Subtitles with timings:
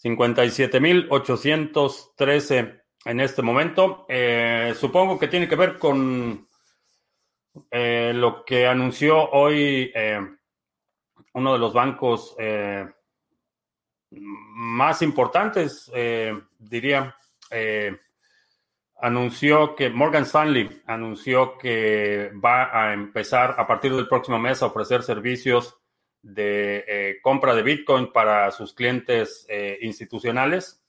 [0.02, 4.05] 57.813 en este momento.
[4.09, 6.49] Eh, supongo que tiene que ver con
[7.70, 10.20] eh, lo que anunció hoy eh,
[11.34, 12.88] uno de los bancos eh,
[14.10, 15.88] más importantes,
[16.59, 17.15] diría,
[19.01, 24.66] anunció que Morgan Stanley anunció que va a empezar a partir del próximo mes a
[24.66, 25.79] ofrecer servicios
[26.23, 29.46] de compra de Bitcoin para sus clientes
[29.80, 30.82] institucionales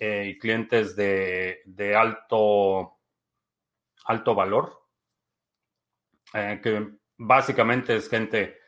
[0.00, 2.98] y clientes de, de alto,
[4.04, 4.87] alto valor.
[6.34, 8.58] Eh, que básicamente es gente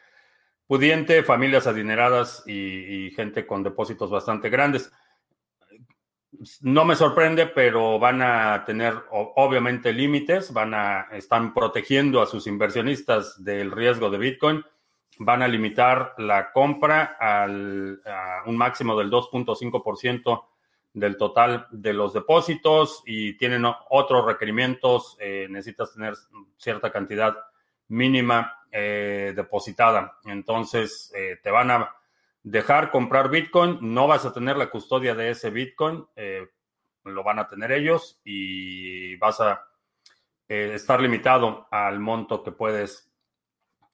[0.66, 4.92] pudiente, familias adineradas y, gente con depósitos bastante grandes.
[6.62, 12.46] No me sorprende, pero van a tener obviamente límites, van a están protegiendo a sus
[12.46, 14.64] inversionistas del riesgo de Bitcoin,
[15.18, 20.44] van a limitar la compra al, a un máximo del 2.5%
[20.92, 26.14] del total de los depósitos y tienen otros requerimientos, eh, necesitas tener
[26.56, 27.36] cierta cantidad
[27.88, 30.18] mínima eh, depositada.
[30.24, 31.94] Entonces, eh, te van a
[32.42, 36.06] dejar comprar Bitcoin, no vas a tener la custodia de ese Bitcoin,
[37.04, 39.66] lo van a tener ellos y vas a
[40.48, 43.12] estar limitado al monto que puedes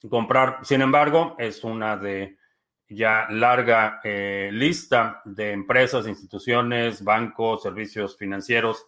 [0.08, 0.60] comprar.
[0.62, 2.38] Sin embargo, es una de
[2.88, 8.86] ya larga lista de empresas, instituciones, bancos, servicios financieros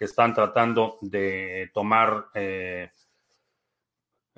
[0.00, 2.28] que están tratando de tomar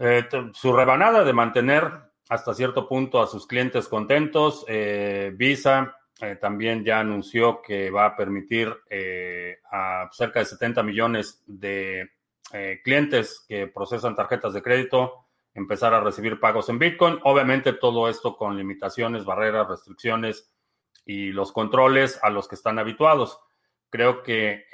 [0.05, 1.89] eh, su rebanada de mantener
[2.29, 4.65] hasta cierto punto a sus clientes contentos.
[4.67, 8.75] Eh, Visa eh, también ya anunció que va a permitir
[9.71, 12.11] a cerca de 70 millones de
[12.83, 15.22] clientes que procesan tarjetas de crédito
[15.55, 17.19] empezar a recibir pagos en Bitcoin.
[17.25, 20.53] Obviamente todo esto con limitaciones, barreras, restricciones
[21.05, 23.39] y los controles a los que están habituados.
[23.91, 24.67] Creo que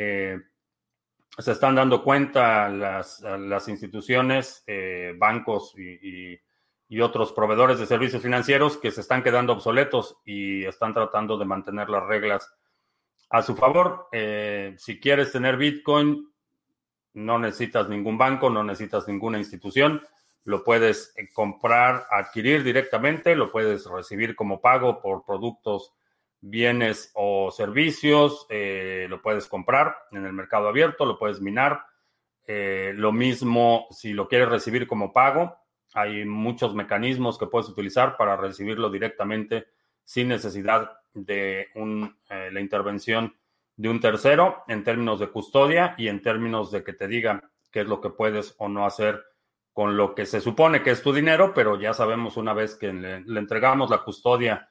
[1.38, 6.40] se están dando cuenta las, las instituciones, eh, bancos y,
[7.00, 11.90] otros proveedores de servicios financieros que se están quedando obsoletos y están tratando de mantener
[11.90, 12.50] las reglas
[13.28, 14.08] a su favor.
[14.10, 16.32] Eh, si quieres tener Bitcoin,
[17.12, 20.02] no necesitas ningún banco, no necesitas ninguna institución.
[20.48, 25.92] Lo puedes eh, comprar, adquirir directamente, lo puedes recibir como pago por productos
[26.40, 31.82] bienes o servicios, eh, lo puedes comprar en el mercado abierto, lo puedes minar.
[32.46, 35.54] Eh, lo mismo si lo quieres recibir como pago,
[35.92, 39.66] hay muchos mecanismos que puedes utilizar para recibirlo directamente
[40.02, 41.66] sin necesidad de
[42.30, 43.36] la intervención
[43.76, 47.80] de un tercero en términos de custodia y en términos de que te diga qué
[47.80, 49.27] es lo que puedes o no hacer
[49.78, 52.92] con lo que se supone que es tu dinero, pero ya sabemos una vez que
[52.92, 54.68] le entregamos la custodia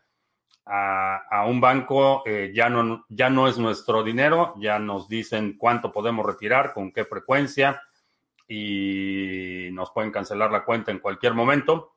[0.66, 5.94] a, un banco eh, ya, no, ya no es nuestro dinero, ya nos dicen cuánto
[5.94, 7.82] podemos retirar, con qué frecuencia
[8.50, 11.96] y nos pueden cancelar la cuenta en cualquier momento.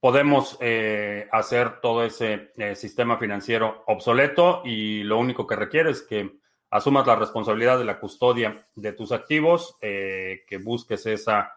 [0.00, 6.00] Podemos eh, hacer todo ese eh, sistema financiero obsoleto y lo único que requiere es
[6.00, 6.40] que
[6.72, 11.52] asumas la responsabilidad de la custodia de tus activos, que busques esa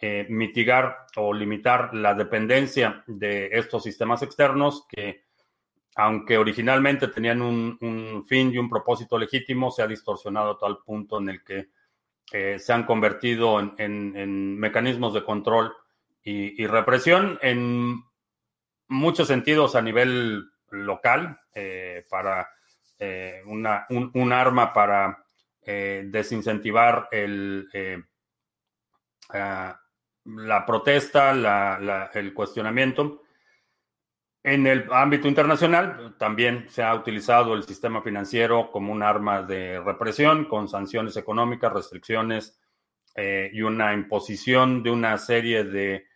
[0.00, 5.24] eh, mitigar o limitar la dependencia de estos sistemas externos que,
[5.96, 11.18] aunque originalmente tenían un, fin y un propósito legítimo, se ha distorsionado a tal punto
[11.18, 11.70] en el que
[12.30, 15.72] eh, se han convertido en, mecanismos de control
[16.22, 18.00] y, represión en
[18.86, 21.40] muchos sentidos a nivel local
[22.98, 25.24] eh, una, un, arma para
[25.64, 27.68] desincentivar el
[30.24, 33.22] la protesta, el cuestionamiento.
[34.42, 39.80] En el ámbito internacional también se ha utilizado el sistema financiero como un arma de
[39.80, 42.58] represión con sanciones económicas, restricciones
[43.14, 46.06] eh, y una imposición de una serie de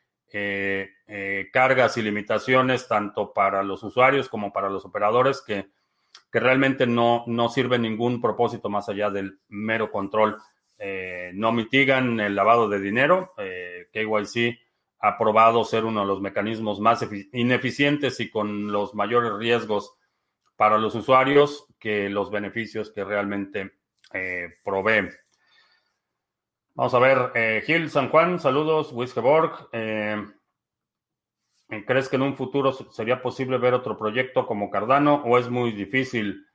[1.53, 5.69] cargas y limitaciones tanto para los usuarios como para los operadores que,
[6.33, 10.39] que realmente no, no sirven ningún propósito más allá del mero control.
[11.35, 13.35] no mitigan el lavado de dinero.
[13.93, 14.59] KYC
[15.03, 19.95] ha probado ser uno de los mecanismos más ineficientes y con los mayores riesgos
[20.57, 23.73] para los usuarios que los beneficios que realmente
[24.13, 25.11] eh, provee.
[26.75, 29.69] Vamos a ver, eh, Gil San Juan, saludos, Wiskeborg.
[31.73, 35.49] Eh, ¿Crees que en un futuro sería posible ver otro proyecto como Cardano o es
[35.49, 36.47] muy difícil?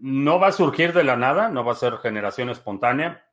[0.00, 3.26] no va a surgir de la nada, no va a ser generación espontánea.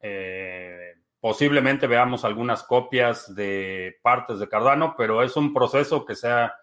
[1.22, 6.54] Posiblemente veamos algunas copias de partes de Cardano, pero es un proceso que se ha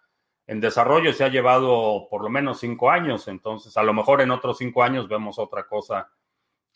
[0.46, 4.30] en desarrollo, se ha llevado por lo menos cinco años, entonces a lo mejor en
[4.30, 6.10] otros cinco años vemos otra cosa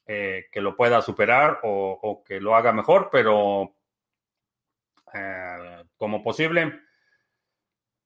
[0.07, 3.75] eh, que lo pueda superar o, que lo haga mejor, pero
[5.15, 6.81] eh, como posible,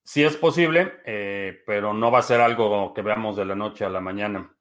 [0.03, 3.85] sí es posible, eh, pero no va a ser algo que veamos de la noche
[3.85, 4.53] a la mañana.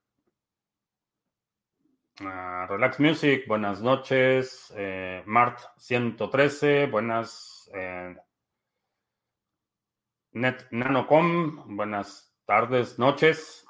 [2.21, 4.73] Ah, Relax Music, buenas noches.
[4.77, 7.71] Eh, Mart 113, buenas.
[7.75, 8.15] Eh,
[10.33, 13.67] Net Nanocom, buenas tardes, noches.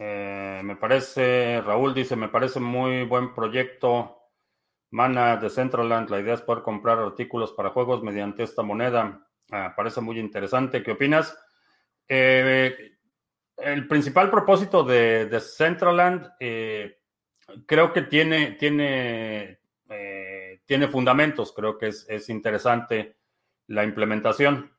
[0.00, 4.17] Me parece, Raúl dice, me parece muy buen proyecto.
[4.90, 9.26] Mana de Centraland, la idea es poder comprar artículos para juegos mediante esta moneda.
[9.50, 10.82] Ah, parece muy interesante.
[10.82, 11.36] ¿Qué opinas?
[12.08, 12.96] Eh,
[13.58, 17.00] el principal propósito de, de Centraland eh,
[17.66, 23.16] creo que tiene, tiene, eh, tiene fundamentos, creo que es, interesante
[23.66, 24.72] la implementación.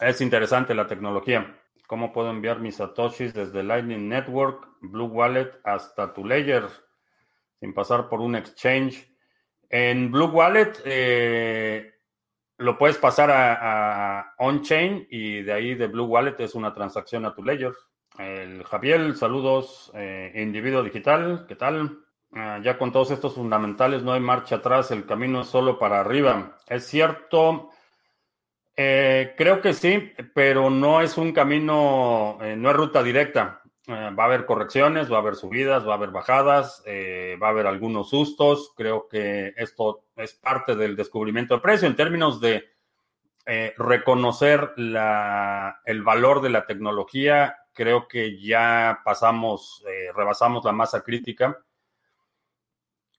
[0.00, 1.60] Es interesante la tecnología.
[1.86, 6.64] ¿Cómo puedo enviar mis satoshis desde Lightning Network, Blue Wallet hasta tu Ledger
[7.64, 9.10] sin pasar por un exchange?
[9.70, 10.74] En Blue Wallet,
[12.58, 17.34] lo puedes pasar a, on-chain y de ahí de Blue Wallet es una transacción a
[17.34, 17.72] tu ledger.
[18.18, 22.00] El Javier, saludos, eh, individuo digital, ¿qué tal?
[22.32, 26.00] Ah, ya con todos estos fundamentales no hay marcha atrás, el camino es solo para
[26.00, 26.58] arriba.
[26.68, 27.70] Es cierto,
[28.76, 33.62] eh, creo que sí, pero no es un camino, eh, no es ruta directa.
[33.86, 37.48] Eh, va a haber correcciones, va a haber subidas, va a haber bajadas, eh, va
[37.48, 38.72] a haber algunos sustos.
[38.74, 42.64] Creo que esto es parte del descubrimiento de precio en términos de
[43.44, 47.58] eh, reconocer el valor de la tecnología.
[47.74, 49.84] Creo que ya pasamos,
[50.14, 51.58] rebasamos la masa crítica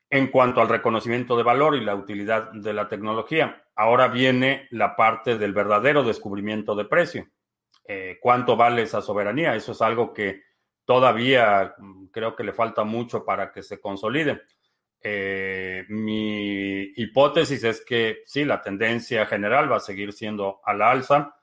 [0.09, 3.65] en cuanto al reconocimiento de valor y la utilidad de la tecnología.
[3.75, 7.27] Ahora viene la parte del verdadero descubrimiento de precio.
[8.21, 9.55] ¿Cuánto vale esa soberanía?
[9.55, 10.41] Eso es algo que
[10.85, 14.43] todavía mm, creo que le falta mucho para que se consolide.
[15.01, 20.91] Eh, mi hipótesis es que sí, la tendencia general va a seguir siendo a la
[20.91, 21.35] alza.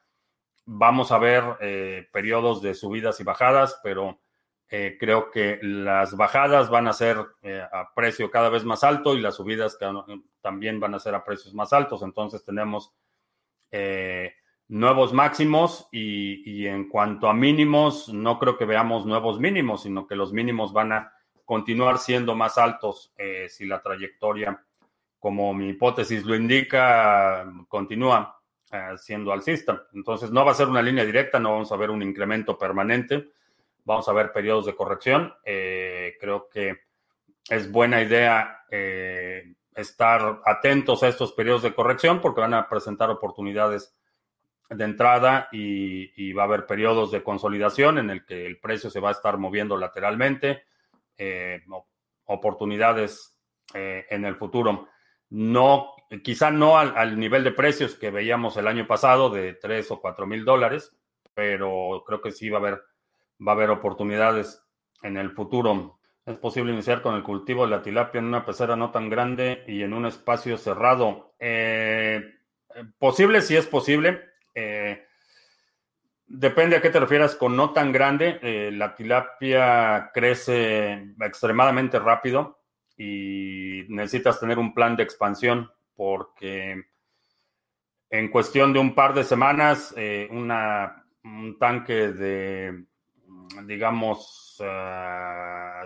[0.64, 4.20] Vamos a ver eh, periodos de subidas y bajadas, pero
[4.68, 9.20] eh, creo que las bajadas van a ser a precio cada vez más alto y
[9.20, 9.78] las subidas
[10.40, 12.02] también van a ser a precios más altos.
[12.02, 12.92] Entonces tenemos
[14.72, 20.16] nuevos máximos y, en cuanto a mínimos, no creo que veamos nuevos mínimos, sino que
[20.16, 21.12] los mínimos van a
[21.44, 24.64] continuar siendo más altos eh, si la trayectoria,
[25.18, 28.40] como mi hipótesis lo indica, continúa
[28.72, 29.88] eh, siendo alcista.
[29.92, 33.28] Entonces no va a ser una línea directa, no vamos a ver un incremento permanente,
[33.84, 35.34] vamos a ver periodos de corrección.
[35.44, 36.78] Eh, creo que
[37.50, 38.64] es buena idea
[39.76, 43.94] estar atentos a estos periodos de corrección porque van a presentar oportunidades
[44.74, 49.00] de entrada y, va a haber periodos de consolidación en el que el precio se
[49.00, 50.64] va a estar moviendo lateralmente,
[51.18, 51.60] eh,
[52.24, 53.36] oportunidades
[53.74, 54.88] eh, en el futuro.
[55.30, 60.00] No, quizá no al, nivel de precios que veíamos el año pasado de 3 o
[60.00, 60.94] 4 mil dólares,
[61.34, 62.82] pero creo que sí va a haber,
[63.46, 64.62] va a haber oportunidades
[65.02, 65.98] en el futuro.
[66.24, 69.64] Es posible iniciar con el cultivo de la tilapia en una pecera no tan grande
[69.66, 71.34] y en un espacio cerrado.
[71.38, 72.22] Eh,
[72.98, 74.31] posible, sí es posible.
[74.54, 75.04] Eh,
[76.26, 78.38] depende a qué te refieras con no tan grande.
[78.42, 82.60] Eh, la tilapia crece extremadamente rápido
[82.96, 86.84] y necesitas tener un plan de expansión porque
[88.10, 92.84] en cuestión de un par de semanas, eh, un tanque de,
[93.64, 94.62] digamos,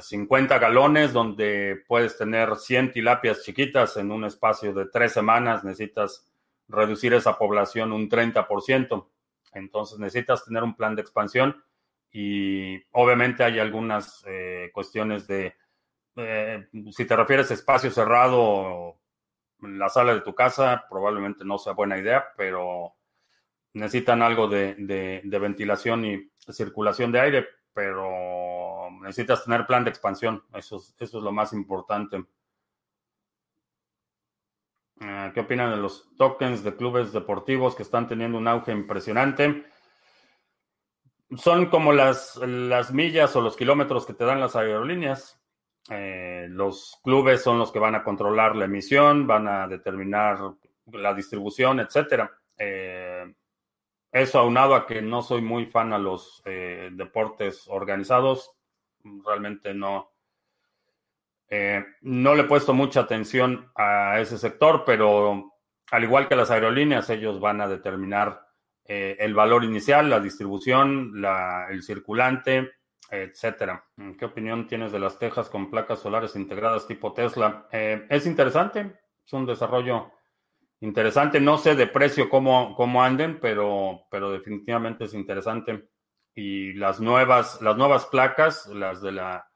[0.01, 6.27] 50 galones donde puedes tener 100 tilapias chiquitas en un espacio de tres semanas, necesitas
[6.69, 9.09] reducir esa población un 30%.
[9.53, 11.63] Entonces necesitas tener un plan de expansión
[12.11, 15.55] y obviamente hay algunas eh, cuestiones de
[16.17, 18.99] eh, si te refieres a espacio cerrado,
[19.61, 22.95] la sala de tu casa probablemente no sea buena idea, pero
[23.75, 30.43] necesitan algo de, ventilación y circulación de aire, pero necesitas tener plan de expansión.
[30.55, 32.25] Eso es, eso es lo más importante.
[35.01, 39.67] Ah, ¿Qué opinan de los tokens de clubes deportivos que están teniendo un auge impresionante?
[41.37, 45.41] Son como las, las millas o los kilómetros que te dan las aerolíneas.
[45.91, 50.39] Eh, los clubes son los que van a controlar la emisión, van a determinar
[50.93, 52.33] la distribución, etcétera.
[52.57, 53.35] Eh,
[54.11, 58.53] eso aunado a que no soy muy fan a los eh, deportes organizados,
[59.25, 60.16] realmente no,
[62.03, 65.53] no le he puesto mucha atención a ese sector, pero
[65.91, 68.43] al igual que las aerolíneas, ellos van a determinar
[68.85, 71.13] el valor inicial, la distribución,
[71.71, 72.71] el circulante,
[73.11, 73.85] etcétera.
[74.19, 77.67] ¿Qué opinión tienes de las tejas con placas solares integradas tipo Tesla?
[77.71, 80.13] Eh, es interesante, es un desarrollo
[80.81, 81.41] interesante.
[81.41, 85.89] No sé de precio cómo, cómo anden, pero, pero definitivamente es interesante.
[86.35, 89.49] Y las nuevas, las nuevas placas, las de la,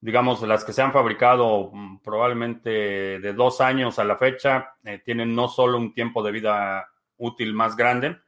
[0.00, 2.70] digamos, las que se han fabricado mm, probablemente
[3.18, 6.88] de dos años a la fecha, eh, tienen no solo un tiempo de vida
[7.18, 8.18] útil más grande,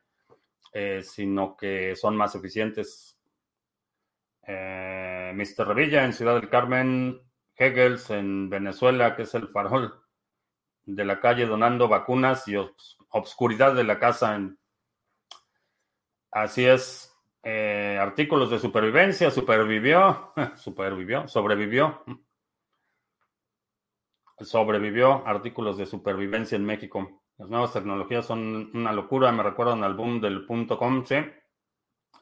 [0.72, 3.18] eh, sino que son más eficientes
[4.42, 5.68] eh, Mr.
[5.68, 7.20] Revilla en Ciudad del Carmen,
[7.54, 10.02] Hegels en Venezuela, que es el farol
[10.86, 12.56] de la calle donando vacunas y
[13.10, 14.40] obscuridad de la casa.
[16.30, 17.07] Así es.
[17.42, 22.02] Eh, artículos de supervivencia, supervivió, supervivió, sobrevivió.
[24.40, 27.22] Sobrevivió artículos de supervivencia en México.
[27.38, 31.16] Las nuevas tecnologías son una locura, me recuerdan al boom del punto com, sí.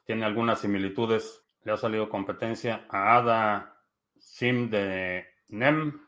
[0.04, 3.76] Tiene algunas similitudes le ha salido competencia a ADA
[4.16, 6.00] SIM de NEM.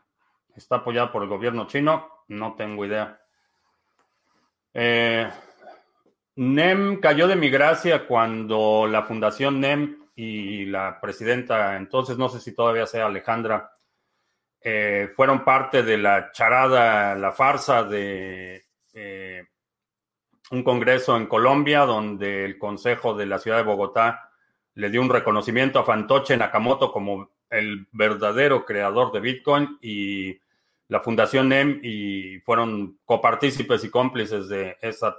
[0.55, 2.07] Está apoyada por el gobierno chino.
[2.29, 3.19] No tengo idea.
[4.73, 5.29] Eh,
[6.39, 12.39] NEM cayó de mi gracia cuando la fundación NEM y la presidenta, entonces no sé
[12.39, 13.73] si todavía sea Alejandra,
[14.61, 19.47] eh, fueron parte de la charada, la farsa de eh,
[20.51, 24.31] un congreso en Colombia donde el Consejo de la Ciudad de Bogotá
[24.75, 30.39] le dio un reconocimiento a Fantoche Nakamoto como el verdadero creador de Bitcoin y
[30.87, 35.17] la Fundación NEM y fueron copartícipes y cómplices de esa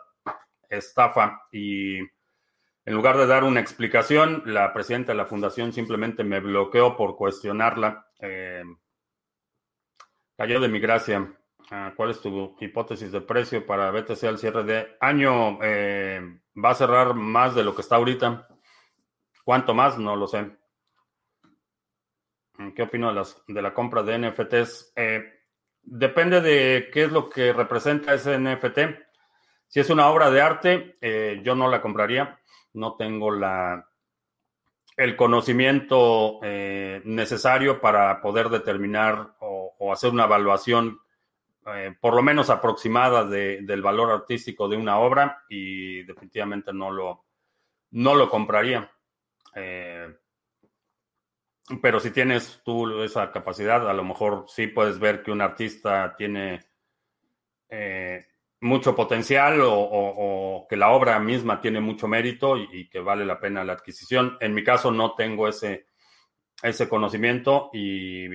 [0.70, 6.40] estafa y en lugar de dar una explicación, la presidenta de la fundación simplemente me
[6.40, 8.08] bloqueó por cuestionarla.
[8.18, 8.64] Eh,
[10.36, 11.36] cayó de mi gracia.
[11.70, 15.58] Ah, ¿Cuál es tu hipótesis de precio para BTC al cierre de año?
[15.62, 16.20] Eh,
[16.56, 18.48] va a cerrar más de lo que está ahorita.
[19.44, 19.98] ¿Cuánto más?
[19.98, 20.50] No lo sé.
[22.74, 24.94] ¿Qué opino de, las, de la compra de NFTs?
[24.96, 25.22] Eh,
[25.82, 29.09] depende de qué es lo que representa ese NFT.
[29.70, 32.38] Si es una obra de arte, eh, yo no la compraría.
[32.74, 33.88] No tengo la,
[34.96, 41.00] el conocimiento eh, necesario para poder determinar o, hacer una evaluación,
[42.00, 47.24] por lo menos aproximada, del valor artístico de una obra y definitivamente no lo,
[47.92, 48.90] no lo compraría.
[49.54, 50.14] Eh,
[51.80, 56.14] pero si tienes tú esa capacidad, a lo mejor sí puedes ver que un artista
[56.16, 56.60] tiene
[57.68, 58.26] eh,
[58.60, 63.64] mucho potencial o, que la obra misma tiene mucho mérito y, que vale la pena
[63.64, 64.36] la adquisición.
[64.40, 65.86] En mi caso no tengo ese,
[66.62, 68.26] ese conocimiento y,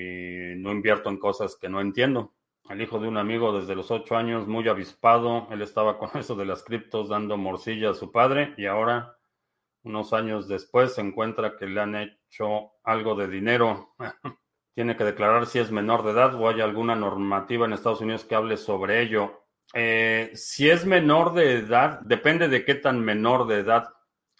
[0.57, 2.33] no invierto en cosas que no entiendo.
[2.69, 6.35] El hijo de un amigo desde los ocho años, muy avispado, él estaba con eso
[6.35, 9.15] de las criptos dando morcilla a su padre y ahora
[9.83, 13.93] unos años después se encuentra que le han hecho algo de dinero.
[14.73, 18.25] Tiene que declarar si es menor de edad o hay alguna normativa en Estados Unidos
[18.25, 19.44] que hable sobre ello.
[19.77, 23.89] Eh, si es menor de edad, depende de qué tan menor de edad.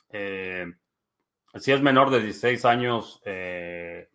[0.09, 0.65] Eh,
[1.55, 4.07] si es menor de 16 años, eh,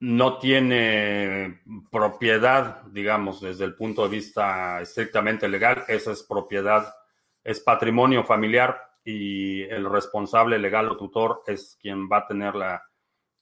[0.00, 5.84] no tiene propiedad, digamos, desde el punto de vista estrictamente legal.
[5.88, 6.94] Esa es propiedad,
[7.42, 12.82] es patrimonio familiar y el responsable legal o tutor es quien va a tener la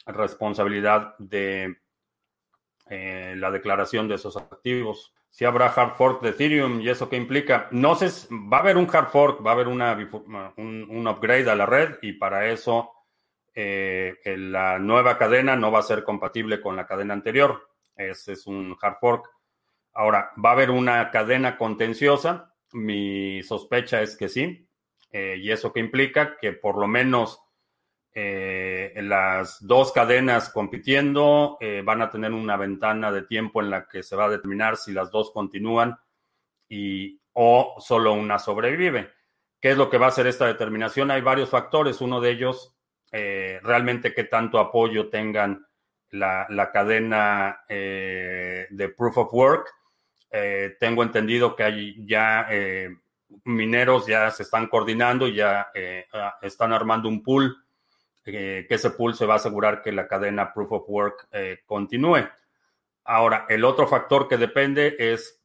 [0.07, 1.79] responsabilidad de
[2.89, 5.13] la declaración de esos activos.
[5.31, 8.77] Si habrá hard fork de Ethereum y eso qué implica, no sé, va a haber
[8.77, 9.97] un hard fork, va a haber una,
[10.57, 12.91] un, upgrade a la red y para eso
[13.55, 17.69] eh, la nueva cadena no va a ser compatible con la cadena anterior.
[17.97, 19.31] Ese es un hard fork.
[19.93, 22.55] Ahora, ¿va a haber una cadena contenciosa?
[22.73, 24.69] Mi sospecha es que sí.
[25.13, 26.37] Eh, ¿Y eso que implica?
[26.41, 27.41] Que por lo menos
[28.13, 33.87] eh, las dos cadenas compitiendo eh, van a tener una ventana de tiempo en la
[33.87, 35.97] que se va a determinar si las dos continúan
[36.69, 39.11] y, o solo una sobrevive.
[39.61, 41.11] ¿Qué es lo que va a hacer esta determinación?
[41.11, 42.01] Hay varios factores.
[42.01, 42.75] Uno de ellos,
[43.13, 45.67] eh, realmente qué tanto apoyo tengan
[46.11, 49.69] la, la cadena de proof of work.
[50.81, 52.49] tengo entendido que hay ya
[53.45, 55.71] mineros ya se están coordinando, ya
[56.13, 57.57] ah, están armando un pool
[58.23, 62.29] que ese pool se va a asegurar que la cadena Proof of Work eh, continúe.
[63.05, 65.41] Ahora, el otro factor que depende es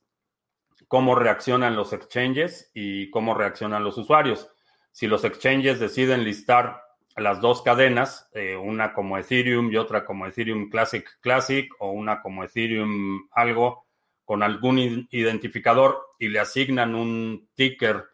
[0.88, 4.50] cómo reaccionan los exchanges y cómo reaccionan los usuarios.
[4.92, 6.82] Si los exchanges deciden listar
[7.16, 12.22] las dos cadenas, eh, una como Ethereum y otra como Ethereum Classic Classic o una
[12.22, 13.86] como Ethereum algo
[14.26, 18.06] con algún identificador y le asignan un ticker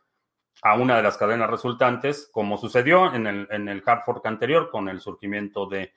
[0.61, 4.69] a una de las cadenas resultantes, como sucedió en el, en el hard fork anterior
[4.69, 5.93] con el surgimiento de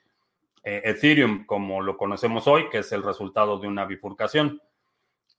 [0.63, 4.59] eh, Ethereum, como lo conocemos hoy, que es el resultado de una bifurcación.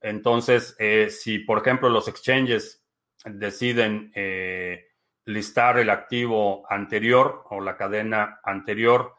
[0.00, 2.84] Entonces, eh, si por ejemplo los exchanges
[3.24, 4.86] deciden eh,
[5.24, 9.14] listar el activo anterior o la cadena anterior,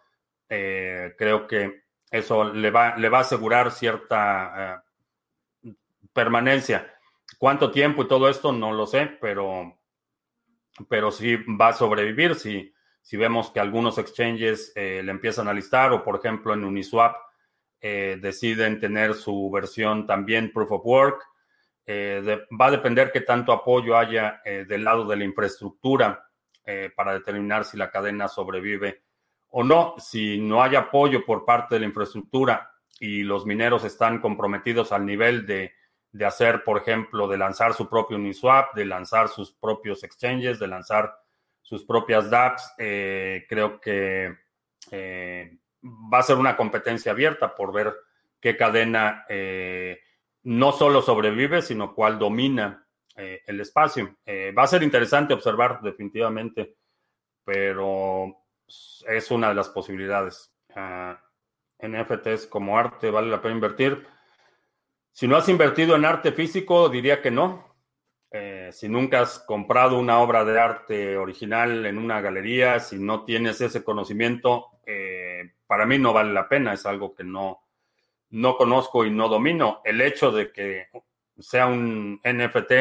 [0.47, 4.81] creo que eso le va, le va a asegurar cierta
[6.13, 6.95] permanencia.
[7.37, 8.53] ¿Cuánto tiempo y todo esto?
[8.53, 9.76] No lo sé, pero
[10.89, 15.53] pero sí va a sobrevivir si, si vemos que algunos exchanges eh, le empiezan a
[15.53, 17.15] listar o, por ejemplo, en Uniswap
[17.79, 21.23] eh, deciden tener su versión también Proof of Work.
[21.85, 26.21] Eh, va a depender qué tanto apoyo haya del lado de la infraestructura
[26.97, 29.03] para determinar si la cadena sobrevive
[29.51, 29.95] o no.
[29.99, 32.69] Si no hay apoyo por parte de la infraestructura
[32.99, 35.76] y los mineros están comprometidos al nivel de
[36.11, 40.67] de hacer, por ejemplo, de lanzar su propio Uniswap, de lanzar sus propios exchanges, de
[40.67, 41.15] lanzar
[41.61, 42.73] sus propias dApps.
[42.77, 44.35] Eh, creo que
[44.91, 47.93] eh, va a ser una competencia abierta por ver
[48.39, 49.99] qué cadena eh,
[50.43, 52.83] no solo sobrevive, sino cuál domina
[53.15, 54.17] el espacio.
[54.55, 56.75] va a ser interesante observar definitivamente,
[57.43, 58.43] pero
[59.07, 60.53] es una de las posibilidades.
[60.75, 61.19] Ah,
[61.79, 64.05] NFTs como arte, ¿vale la pena invertir?
[65.17, 67.75] Si no has invertido en arte físico, diría que no.
[68.29, 73.25] Eh, si nunca has comprado una obra de arte original en una galería, si no
[73.25, 76.73] tienes ese conocimiento, eh, para mí no vale la pena.
[76.73, 77.63] Es algo que no,
[78.29, 79.81] no conozco y no domino.
[79.83, 80.89] El hecho de que
[81.39, 82.73] sea un NFT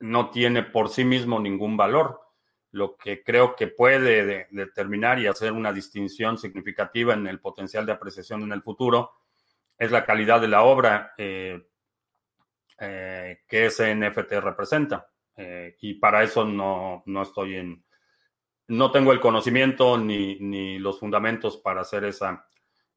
[0.00, 2.18] no tiene por sí mismo ningún valor.
[2.70, 7.92] Lo que creo que puede determinar y hacer una distinción significativa en el potencial de
[7.92, 9.12] apreciación en el futuro
[9.78, 11.68] es la calidad de la obra eh,
[12.80, 15.08] eh, que ese NFT representa.
[15.36, 17.84] Eh, y para eso no, estoy en,
[18.66, 22.46] no tengo el conocimiento ni, los fundamentos para hacer esa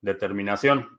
[0.01, 0.97] determinación.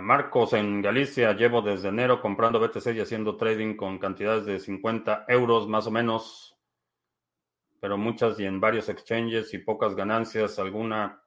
[0.00, 5.24] Marcos, en Galicia llevo desde enero comprando BTC y haciendo trading con cantidades de 50
[5.26, 6.56] euros más o menos,
[7.80, 11.20] pero muchas y en varios exchanges y pocas ganancias, alguna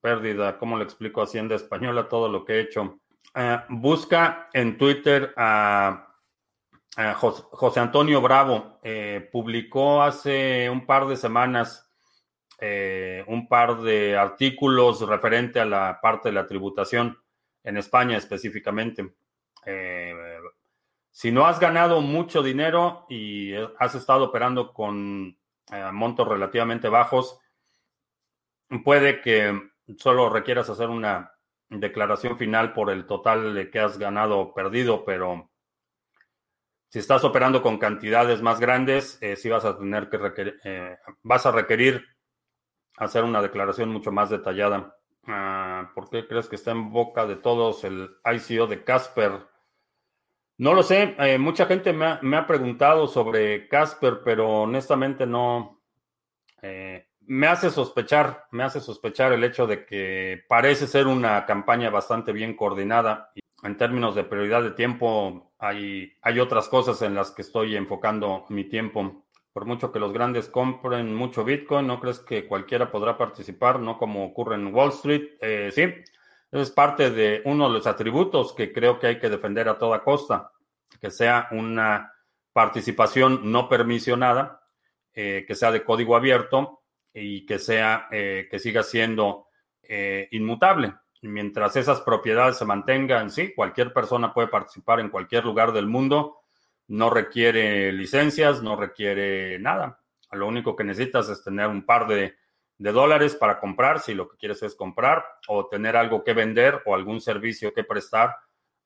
[0.00, 0.58] pérdida.
[0.58, 3.01] ¿Cómo le explico a Hacienda Española todo lo que he hecho?
[3.34, 6.08] Eh, busca en Twitter a,
[7.14, 8.78] José, Antonio Bravo.
[8.82, 11.88] Eh, publicó hace un par de semanas
[12.58, 17.18] eh, un par de artículos referente a la parte de la tributación
[17.64, 19.14] en España específicamente.
[21.10, 25.36] si no has ganado mucho dinero y has estado operando con
[25.92, 27.38] montos relativamente bajos,
[28.84, 31.32] puede que solo requieras hacer una
[31.80, 35.50] declaración final por el total de que has ganado o perdido, pero
[36.88, 40.98] si estás operando con cantidades más grandes, eh, sí vas a tener que requerir, eh,
[41.22, 42.04] vas a requerir
[42.98, 44.94] hacer una declaración mucho más detallada.
[45.26, 49.46] Ah, ¿Por qué crees que está en boca de todos el ICO de Casper?
[50.58, 55.26] No lo sé, eh, mucha gente me ha, me ha, preguntado sobre Casper, pero honestamente
[55.26, 55.80] no,
[57.26, 62.32] me hace sospechar, me hace sospechar el hecho de que parece ser una campaña bastante
[62.32, 63.30] bien coordinada.
[63.34, 67.76] Y en términos de prioridad de tiempo, hay, hay otras cosas en las que estoy
[67.76, 69.24] enfocando mi tiempo.
[69.52, 73.80] Por mucho que los grandes compren mucho Bitcoin, ¿no crees que cualquiera podrá participar?
[73.80, 75.32] No como ocurre en Wall Street.
[75.40, 75.82] Eh, sí,
[76.50, 80.02] es parte de uno de los atributos que creo que hay que defender a toda
[80.02, 80.52] costa,
[81.00, 82.12] que sea una
[82.52, 84.62] participación no permisionada,
[85.14, 86.81] eh, que sea de código abierto
[87.14, 89.48] y que sea, eh, que siga siendo
[89.82, 90.94] eh, inmutable.
[91.22, 96.40] Mientras esas propiedades se mantengan, sí, cualquier persona puede participar en cualquier lugar del mundo,
[96.88, 100.00] no requiere licencias, no requiere nada.
[100.32, 102.34] Lo único que necesitas es tener un par de,
[102.78, 106.82] de dólares para comprar, si lo que quieres es comprar, o tener algo que vender
[106.86, 108.34] o algún servicio que prestar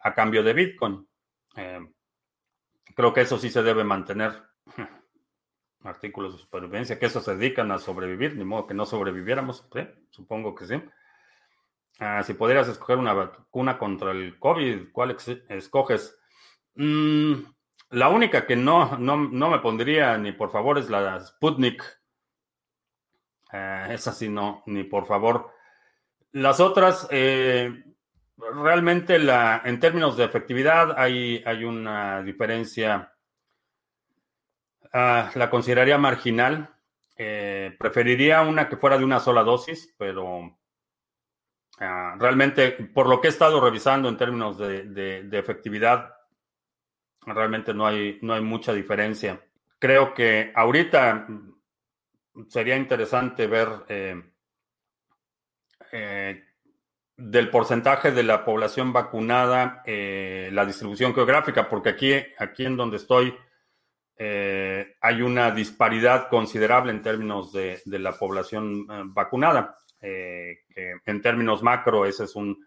[0.01, 1.09] a cambio de Bitcoin.
[1.57, 1.81] Eh,
[2.95, 4.43] creo que eso sí se debe mantener.
[5.87, 9.69] Artículos de supervivencia, que eso se dedican a sobrevivir, ni modo que no sobreviviéramos,
[10.11, 10.83] supongo que sí.
[11.99, 15.17] Ah, si pudieras escoger una vacuna contra el COVID, ¿cuál
[15.49, 16.19] escoges?
[16.75, 17.35] Mm,
[17.91, 21.83] la única que no, no, me pondría ni por favor es la Sputnik.
[23.53, 25.51] Eh, esa sí no, ni por favor.
[26.33, 27.85] Las otras, eh,
[28.37, 33.16] realmente la, en términos de efectividad hay, hay una diferencia,
[34.93, 36.71] ah, la consideraría marginal.
[37.17, 40.59] Eh, preferiría una que fuera de una sola dosis, pero
[41.79, 46.15] ah, realmente por lo que he estado revisando en términos de, efectividad,
[47.25, 49.41] realmente no hay, no hay mucha diferencia.
[49.79, 51.27] Creo que ahorita
[52.49, 54.23] sería interesante ver eh,
[55.93, 56.45] eh,
[57.17, 63.35] del porcentaje de la población vacunada, la distribución geográfica, porque aquí, aquí en donde estoy
[64.19, 69.77] eh, hay una disparidad considerable en términos de, la población eh, vacunada.
[70.01, 70.63] que
[71.07, 72.67] en términos macro, ese es un,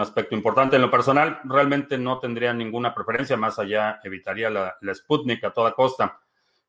[0.00, 0.76] aspecto importante.
[0.76, 5.52] En lo personal, realmente no tendría ninguna preferencia, más allá evitaría la, la Sputnik a
[5.52, 6.20] toda costa.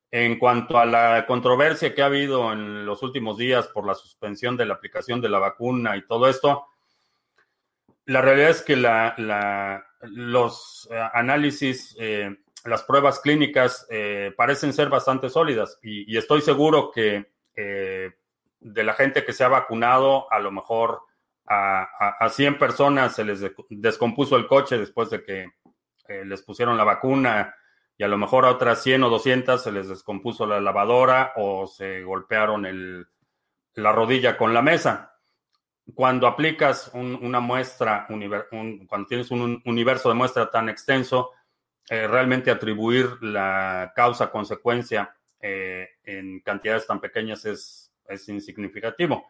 [0.09, 4.55] En cuanto a la controversia que ha habido en los últimos días por la suspensión
[4.55, 6.67] de la aplicación de la vacuna y todo esto,
[8.07, 8.77] la realidad es que
[10.01, 16.91] los eh, análisis, eh, las pruebas clínicas eh, parecen ser bastante sólidas y, estoy seguro
[16.91, 17.31] que
[18.59, 21.01] de la gente que se ha vacunado, a lo mejor
[21.47, 25.47] a, 100 personas se les descompuso el coche después de que
[26.25, 27.55] les pusieron la vacuna
[27.97, 31.65] y a lo mejor a otras 100 o 200 se les descompuso la lavadora o
[31.67, 33.07] se golpearon
[33.73, 35.13] la rodilla con la mesa.
[35.95, 41.31] Cuando aplicas una muestra, cuando tienes un universo de muestra tan extenso,
[41.89, 49.27] eh, realmente atribuir la causa-consecuencia eh, en cantidades tan pequeñas es, es, insignificativo.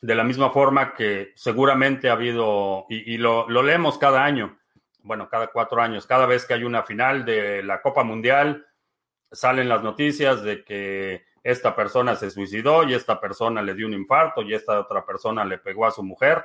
[0.00, 4.58] De la misma forma que seguramente ha habido, y, lo, lo, leemos cada año,
[5.02, 8.66] bueno, cada cuatro años, cada vez que hay una final de la Copa Mundial,
[9.30, 13.94] salen las noticias de que esta persona se suicidó y esta persona le dio un
[13.94, 16.44] infarto y esta otra persona le pegó a su mujer.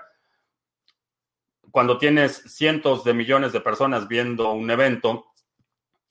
[1.72, 5.26] Cuando tienes cientos de millones de personas viendo un evento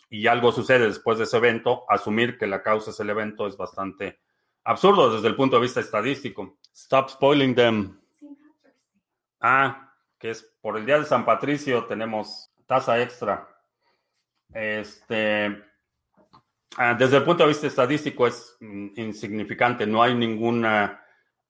[0.08, 3.56] y algo sucede después de ese evento, asumir que la causa es el evento es
[3.56, 4.20] bastante
[4.64, 6.58] absurdo desde el punto de vista estadístico.
[6.74, 8.00] Stop spoiling them.
[9.40, 13.48] Ah, que es por el día de San Patricio tenemos tasa extra.
[14.52, 15.62] Este,
[16.78, 21.02] Ah, desde el punto de vista estadístico es mm, insignificante, no hay ninguna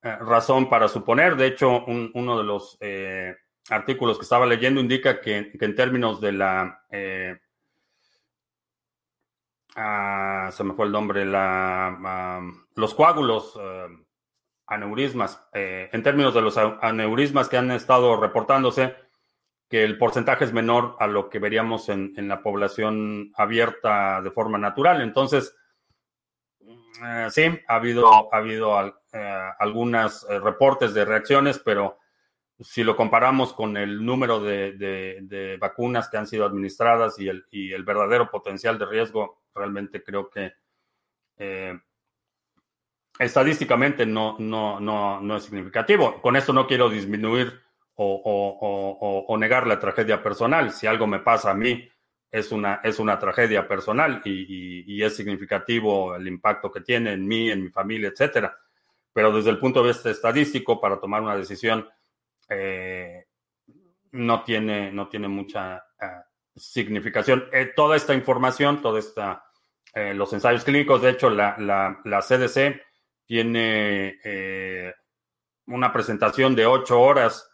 [0.03, 1.37] eh, razón para suponer.
[1.37, 3.35] De hecho, uno de los eh,
[3.69, 6.85] artículos que estaba leyendo indica que, en términos de la...
[6.91, 7.39] Eh,
[9.77, 12.41] ah, se me fue el nombre, la, ah,
[12.75, 13.59] los coágulos,
[14.67, 18.97] aneurismas, en términos de los aneurismas que han estado reportándose,
[19.69, 24.59] que el porcentaje es menor a lo que veríamos en, la población abierta de forma
[24.59, 25.01] natural.
[25.01, 25.57] Entonces,
[26.61, 28.81] eh, sí, ha habido, ha habido
[29.13, 31.99] eh, algunos eh, reportes de reacciones, pero
[32.61, 37.73] si lo comparamos con el número de, vacunas que han sido administradas y el, y
[37.73, 40.53] el, verdadero potencial de riesgo, realmente creo que
[43.19, 46.21] estadísticamente no, no, no, no es significativo.
[46.21, 47.61] Con esto no quiero disminuir
[47.97, 50.71] o, negar la tragedia personal.
[50.73, 51.89] Si algo me pasa a mí,
[52.31, 57.51] es una, es una tragedia personal y, es significativo el impacto que tiene en mí,
[57.51, 58.57] en mi familia, etcétera.
[59.13, 61.89] Pero desde el punto de vista estadístico, para tomar una decisión,
[62.49, 63.25] eh,
[64.13, 66.23] no, tiene, no tiene mucha eh,
[66.57, 67.45] significación.
[67.53, 69.45] Eh, toda esta información, toda esta,
[69.95, 72.83] los ensayos clínicos, de hecho, la, CDC
[73.25, 74.21] tiene
[75.67, 77.51] una presentación de ocho horas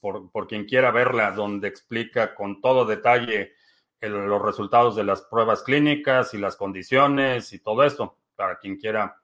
[0.00, 3.54] por, quien quiera verla, donde explica con todo detalle
[4.00, 8.18] los resultados de las pruebas clínicas y las condiciones y todo esto.
[8.34, 9.20] Para quien quiera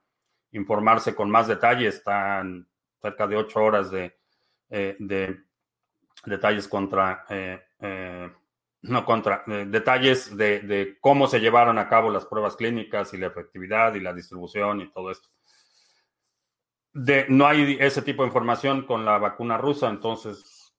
[0.51, 2.67] informarse con más detalle, están
[3.01, 4.17] cerca de ocho horas de,
[4.69, 4.97] eh,
[6.25, 8.31] detalles contra, eh, eh,
[8.81, 13.27] no contra, detalles de, de, cómo se llevaron a cabo las pruebas clínicas y la
[13.27, 15.29] efectividad y la distribución y todo esto.
[16.93, 20.75] De, no hay ese tipo de información con la vacuna rusa, entonces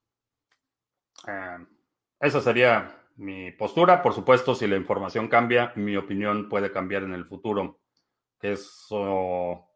[1.26, 1.58] eh,
[2.20, 4.02] esa sería mi postura.
[4.02, 7.80] Por supuesto, si la información cambia, mi opinión puede cambiar en el futuro.
[8.40, 9.68] Eso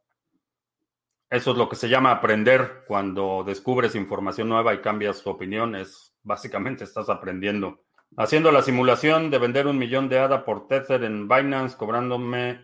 [1.33, 5.75] eso es lo que se llama aprender cuando descubres información nueva y cambias tu opinión.
[5.75, 7.87] Es básicamente estás aprendiendo.
[8.17, 12.61] Haciendo la simulación de vender un millón de ADA por Tether en Binance, cobrándome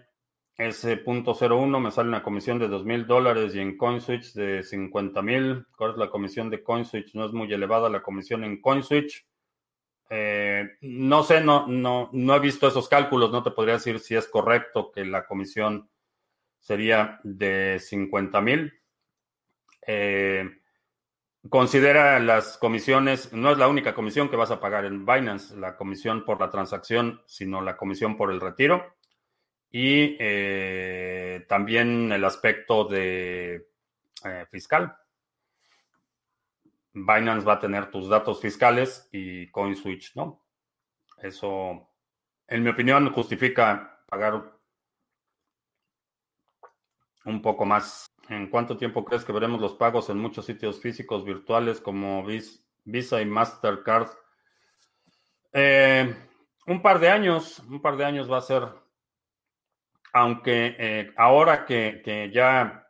[0.59, 4.63] ese punto 01, me sale una comisión de dos mil dólares y en CoinSwitch de
[4.63, 5.67] 50 mil.
[5.77, 7.15] ¿Cuál es la comisión de CoinSwitch?
[7.15, 9.27] No es muy elevada la comisión en CoinSwitch.
[10.11, 14.17] Eh, no sé, no, no, no he visto esos cálculos, no te podría decir si
[14.17, 15.89] es correcto que la comisión
[16.59, 18.73] sería de 50 mil.
[19.87, 20.58] Eh,
[21.49, 25.77] considera las comisiones, no es la única comisión que vas a pagar en Binance, la
[25.77, 28.95] comisión por la transacción, sino la comisión por el retiro.
[29.71, 33.69] Y eh, también el aspecto de
[34.25, 34.97] eh, fiscal.
[36.93, 40.43] Binance va a tener tus datos fiscales y CoinSwitch no.
[41.23, 41.91] Eso,
[42.47, 44.59] en mi opinión, justifica pagar
[47.25, 48.11] un poco más.
[48.29, 52.25] ¿En cuánto tiempo crees que veremos los pagos en muchos sitios físicos virtuales como
[52.85, 54.09] Visa y Mastercard?
[55.53, 56.14] Eh,
[56.67, 58.64] un par de años, un par de años va a ser,
[60.12, 62.87] aunque eh, ahora que, que, ya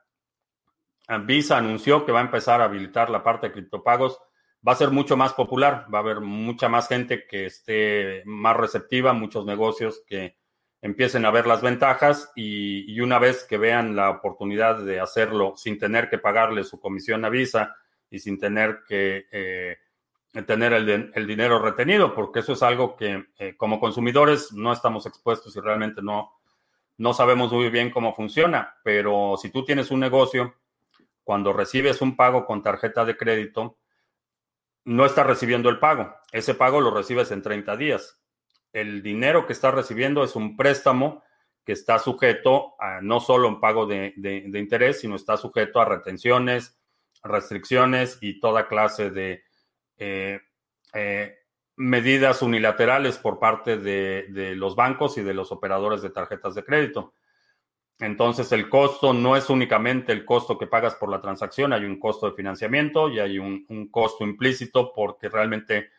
[1.24, 4.18] Visa anunció que va a empezar a habilitar la parte de criptopagos,
[4.66, 8.56] va a ser mucho más popular, va a haber mucha más gente que esté más
[8.56, 10.36] receptiva, muchos negocios que
[10.80, 15.78] empiecen a ver las ventajas y, una vez que vean la oportunidad de hacerlo sin
[15.78, 17.76] tener que pagarle su comisión a Visa
[18.10, 19.76] y sin tener que eh,
[20.46, 25.56] tener el, dinero retenido, porque eso es algo que eh, como consumidores no estamos expuestos
[25.56, 26.32] y realmente no,
[26.98, 30.54] no sabemos muy bien cómo funciona, pero si tú tienes un negocio,
[31.24, 33.78] cuando recibes un pago con tarjeta de crédito,
[34.84, 36.14] no estás recibiendo el pago.
[36.32, 38.18] Ese pago lo recibes en 30 días
[38.72, 41.22] el dinero que está recibiendo es un préstamo
[41.64, 44.14] que está sujeto a no solo un pago de,
[44.54, 46.78] interés, sino está sujeto a retenciones,
[47.22, 49.42] restricciones y toda clase de
[49.98, 50.40] eh,
[50.94, 51.34] eh,
[51.76, 57.12] medidas unilaterales por parte de, los bancos y de los operadores de tarjetas de crédito.
[58.00, 61.98] Entonces, el costo no es únicamente el costo que pagas por la transacción, hay un
[61.98, 65.90] costo de financiamiento y hay un costo implícito porque realmente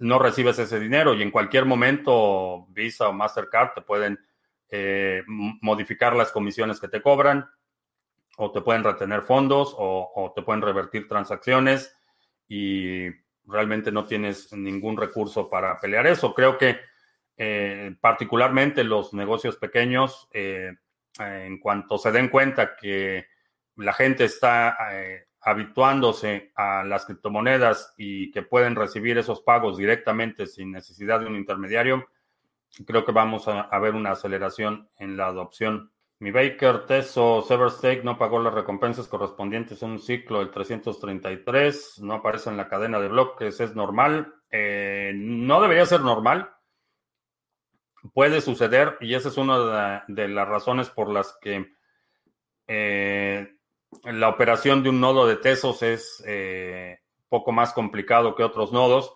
[0.00, 4.18] no recibes ese dinero y en cualquier momento Visa o Mastercard te pueden
[4.70, 7.48] eh, modificar las comisiones que te cobran
[8.38, 11.94] o te pueden retener fondos o, te pueden revertir transacciones
[12.48, 13.08] y
[13.44, 16.34] realmente no tienes ningún recurso para pelear eso.
[16.34, 16.78] Creo que
[17.36, 20.72] eh, particularmente los negocios pequeños, eh,
[21.18, 23.26] en cuanto se den cuenta que
[23.76, 24.76] la gente está
[25.42, 31.36] habituándose a las criptomonedas y que pueden recibir esos pagos directamente sin necesidad de un
[31.36, 32.06] intermediario,
[32.86, 35.92] creo que vamos a, ver una aceleración en la adopción.
[36.18, 42.14] Mi Baker, Teso, Severstake no pagó las recompensas correspondientes a un ciclo del 333, no
[42.14, 44.34] aparece en la cadena de bloques, es normal.
[44.50, 46.50] Eh, no debería ser normal.
[48.12, 51.72] Puede suceder y esa es una de, las razones por las que
[52.66, 53.59] eh,
[54.04, 56.98] la operación de un nodo de Tesos es eh,
[57.28, 59.14] poco más complicado que otros nodos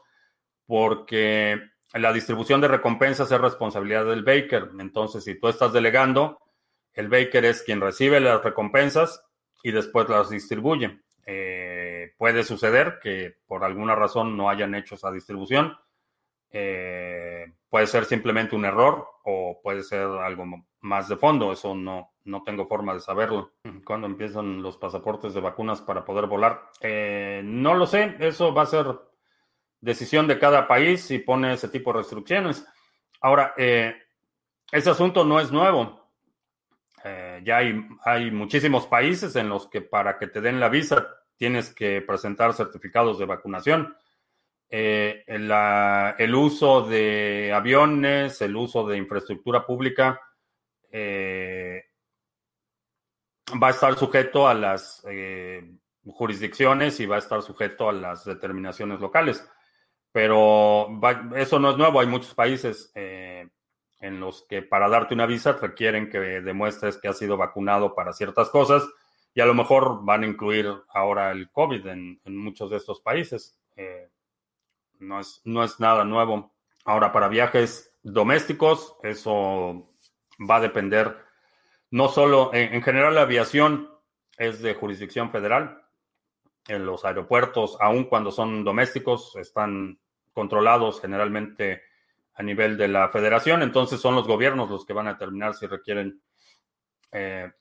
[0.66, 1.60] porque
[1.92, 4.70] la distribución de recompensas es responsabilidad del baker.
[4.80, 6.40] Entonces, si tú estás delegando,
[6.92, 9.22] el baker es quien recibe las recompensas
[9.62, 11.00] y después las distribuye.
[11.26, 15.76] Eh, puede suceder que por alguna razón no hayan hecho esa distribución.
[16.56, 20.46] Eh, puede ser simplemente un error o puede ser algo
[20.80, 21.50] más de fondo.
[21.50, 23.54] Eso no, no tengo forma de saberlo.
[23.84, 26.70] ¿Cuándo empiezan los pasaportes de vacunas para poder volar?
[26.80, 28.14] Eh, no lo sé.
[28.20, 28.86] Eso va a ser
[29.80, 32.64] decisión de cada país si pone ese tipo de restricciones.
[33.20, 33.96] Ahora, eh,
[34.70, 36.08] ese asunto no es nuevo.
[37.02, 41.08] Eh, ya hay, hay muchísimos países en los que para que te den la visa
[41.36, 43.96] tienes que presentar certificados de vacunación.
[44.76, 50.20] El uso de aviones, el uso de infraestructura pública,
[50.90, 51.84] eh,
[53.62, 55.62] va a estar sujeto a las eh,
[56.06, 59.46] jurisdicciones y va a estar sujeto a las determinaciones locales.
[60.12, 60.88] Pero
[61.36, 62.00] eso no es nuevo.
[62.00, 63.48] Hay muchos países eh,
[64.00, 68.12] en los que para darte una visa requieren que demuestres que has sido vacunado para
[68.12, 68.84] ciertas cosas
[69.34, 73.58] y a lo mejor van a incluir ahora el COVID en, muchos de estos países.
[73.76, 74.08] Eh,
[75.04, 76.52] no, es, no es nada nuevo.
[76.84, 79.90] Ahora, para viajes domésticos, eso
[80.38, 81.24] va a depender
[81.94, 83.88] no solo, en, general la aviación
[84.36, 85.80] es de jurisdicción federal.
[86.66, 90.00] En los aeropuertos, aun cuando son domésticos, están
[90.32, 91.82] controlados generalmente
[92.34, 93.62] a nivel de la federación.
[93.62, 96.20] Entonces son los gobiernos los que van a determinar si requieren
[97.12, 97.52] eh,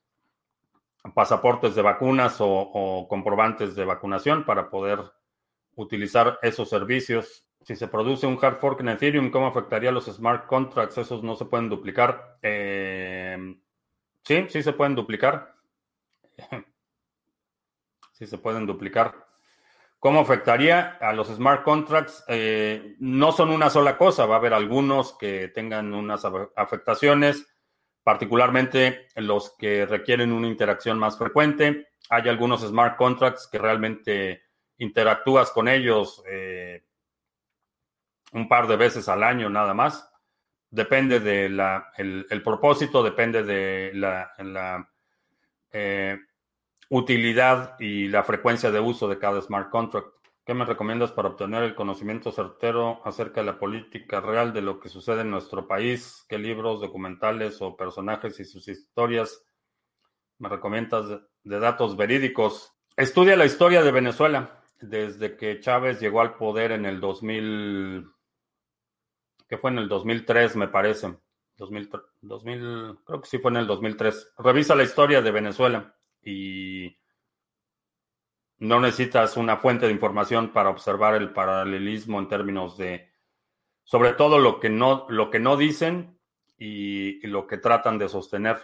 [1.14, 5.00] pasaportes de vacunas o, comprobantes de vacunación para poder
[5.76, 7.46] utilizar esos servicios.
[7.62, 10.98] Si se produce un hard fork en Ethereum, ¿cómo afectaría a los smart contracts?
[10.98, 12.38] Esos no se pueden duplicar.
[12.42, 13.56] Eh,
[14.24, 15.56] sí, sí se pueden duplicar.
[18.14, 19.24] sí se pueden duplicar.
[20.04, 22.26] ¿Cómo afectaría a los smart contracts?
[22.28, 26.26] Eh, no son una sola cosa, va a haber algunos que tengan unas
[26.58, 27.48] afectaciones,
[28.04, 31.88] particularmente los que requieren una interacción más frecuente.
[32.10, 34.43] Hay algunos smart contracts que realmente
[34.78, 36.84] interactúas con ellos eh,
[38.34, 40.10] un par de veces al año nada más.
[40.70, 44.90] Depende de propósito, depende de la, la
[45.72, 46.18] eh,
[46.90, 50.08] utilidad y la frecuencia de uso de cada smart contract.
[50.46, 54.80] ¿Qué me recomiendas para obtener el conocimiento certero acerca de la política real de lo
[54.80, 56.26] que sucede en nuestro país?
[56.28, 59.42] ¿Qué libros, documentales o personajes y sus historias
[60.40, 61.06] me recomiendas
[61.44, 62.74] de, datos verídicos?
[62.98, 68.08] Estudia la historia de Venezuela desde que Chávez llegó al poder en el 2000,
[69.48, 71.16] que fue en el 2003 me parece.
[71.58, 71.90] 2000,
[72.22, 74.34] 2000, creo que sí fue en el 2003.
[74.38, 76.98] Revisa la historia de Venezuela y
[78.60, 83.12] no necesitas una fuente de información para observar el paralelismo en términos de,
[83.84, 86.20] sobre todo lo que no, lo que no dicen
[86.58, 88.58] y, lo que tratan de sostener.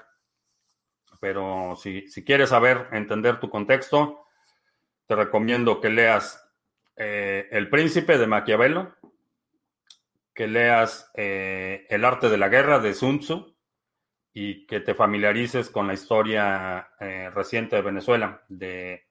[1.20, 4.26] Pero si, quieres saber, entender tu contexto,
[5.10, 6.48] te recomiendo que leas
[6.95, 8.95] eh, El Príncipe de Maquiavelo,
[10.36, 13.56] que leas eh, El Arte de la Guerra de Sun Tzu,
[14.34, 19.08] y que te familiarices con la historia eh, reciente de Venezuela, de,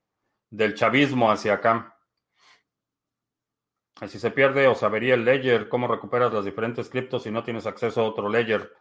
[0.49, 1.99] del chavismo hacia acá.
[4.07, 7.67] Si se pierde o sabería el ledger, ¿cómo recuperas las diferentes criptos si no tienes
[7.67, 8.73] acceso a otro ledger?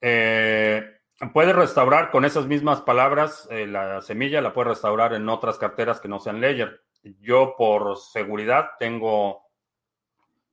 [0.00, 0.93] Eh,
[1.34, 6.00] puedes restaurar con esas mismas palabras eh, la semilla, la puedes restaurar en otras carteras
[6.00, 6.84] que no sean ledger.
[7.18, 9.42] Yo por seguridad tengo,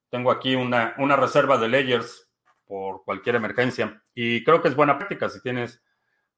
[0.09, 2.27] tengo aquí una, una reserva de ledgers
[2.65, 4.01] por cualquier emergencia.
[4.15, 5.83] Y creo que es buena práctica si tienes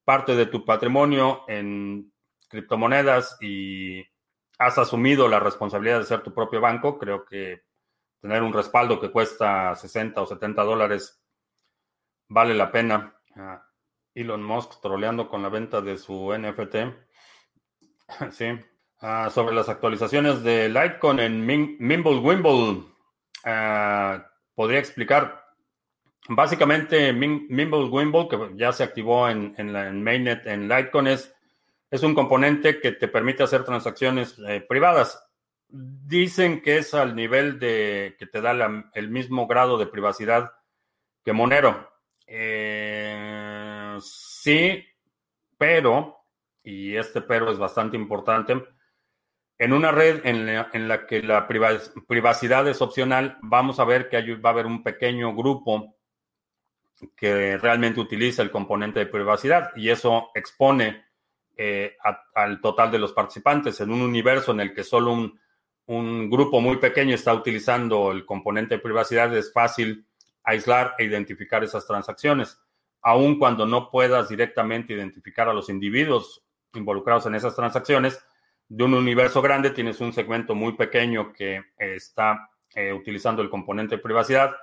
[0.04, 2.12] parte de tu patrimonio en
[2.50, 4.04] criptomonedas y
[4.60, 7.64] has asumido la responsabilidad de ser tu propio banco, creo que
[8.20, 11.24] tener un respaldo que cuesta 60 o 70 dólares
[12.28, 13.18] vale la pena.
[14.16, 16.76] Elon Musk troleando con la venta de su NFT.
[18.32, 18.48] sí.
[19.00, 22.86] Ah, sobre las actualizaciones de Litecoin en Mimblewimble,
[23.44, 25.44] ah, podría explicar
[26.30, 29.56] Básicamente, Mimblewimble, que ya se activó en,
[30.04, 31.34] Mainnet en Litecoin, es,
[32.02, 35.22] un componente que te permite hacer transacciones eh, privadas.
[35.68, 38.54] Dicen que es al nivel de que te da
[38.94, 40.52] el mismo grado de privacidad
[41.26, 41.92] que Monero.
[42.26, 43.33] Eh,
[44.00, 44.84] sí,
[45.58, 46.26] pero,
[46.64, 48.64] y este pero es bastante importante,
[49.58, 54.50] en una red en la, que la privacidad es opcional, vamos a ver que va
[54.50, 55.96] a haber un pequeño grupo
[57.16, 61.06] que realmente utiliza el componente de privacidad y eso expone
[61.56, 61.96] eh,
[62.34, 63.80] al total de los participantes.
[63.80, 65.14] En un universo en el que solo
[65.86, 70.08] un, grupo muy pequeño está utilizando el componente de privacidad, es fácil
[70.44, 72.60] aislar e identificar esas transacciones,
[73.04, 78.26] aun cuando no puedas directamente identificar a los individuos involucrados en esas transacciones.
[78.68, 83.98] De un universo grande tienes un segmento muy pequeño que está eh, utilizando el componente
[83.98, 84.56] de privacidad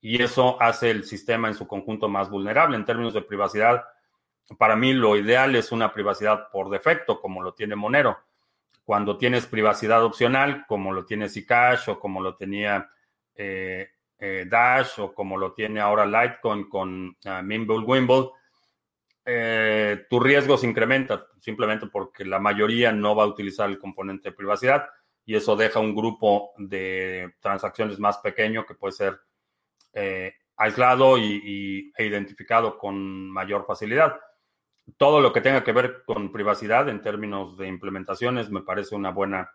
[0.00, 3.84] y eso hace el sistema en su conjunto más vulnerable en términos de privacidad.
[4.58, 8.18] Para mí lo ideal es una privacidad por defecto, como lo tiene Monero.
[8.84, 12.88] Cuando tienes privacidad opcional, como lo tiene Zcash o como lo tenía
[13.34, 17.42] eh, eh, Dash o como lo tiene ahora Litecoin con uh,
[20.08, 24.36] tu riesgo se incrementa simplemente porque la mayoría no va a utilizar el componente de
[24.36, 24.86] privacidad
[25.26, 29.20] y eso deja un grupo de transacciones más pequeño que puede ser
[29.92, 34.16] eh, aislado y, e identificado con mayor facilidad.
[34.96, 39.10] Todo lo que tenga que ver con privacidad en términos de implementaciones me parece una
[39.10, 39.50] buena,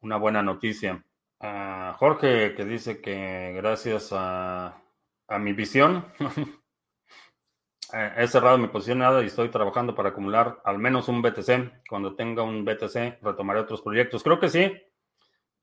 [0.00, 1.02] una buena noticia.
[1.38, 4.82] Jorge, que dice que gracias a,
[5.28, 6.04] a mi visión
[7.92, 11.86] eh, he cerrado mi posición nada y estoy trabajando para acumular al menos un BTC.
[11.88, 14.22] Cuando tenga un BTC, retomaré otros proyectos.
[14.22, 14.72] Creo que sí.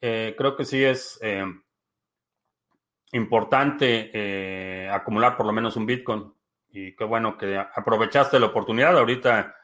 [0.02, 1.20] Eh, creo que sí es
[3.14, 6.34] importante eh, acumular por lo menos un Bitcoin.
[6.70, 8.98] Y qué bueno que aprovechaste la oportunidad.
[8.98, 9.56] Ahorita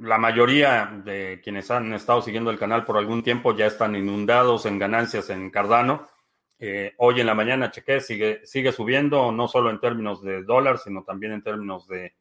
[0.00, 4.66] la mayoría de quienes han estado siguiendo el canal por algún tiempo ya están inundados
[4.66, 6.06] en ganancias en Cardano.
[6.58, 10.78] Eh, hoy en la mañana chequé, sigue, sigue subiendo, no solo en términos de dólar,
[10.78, 12.14] sino también en términos de,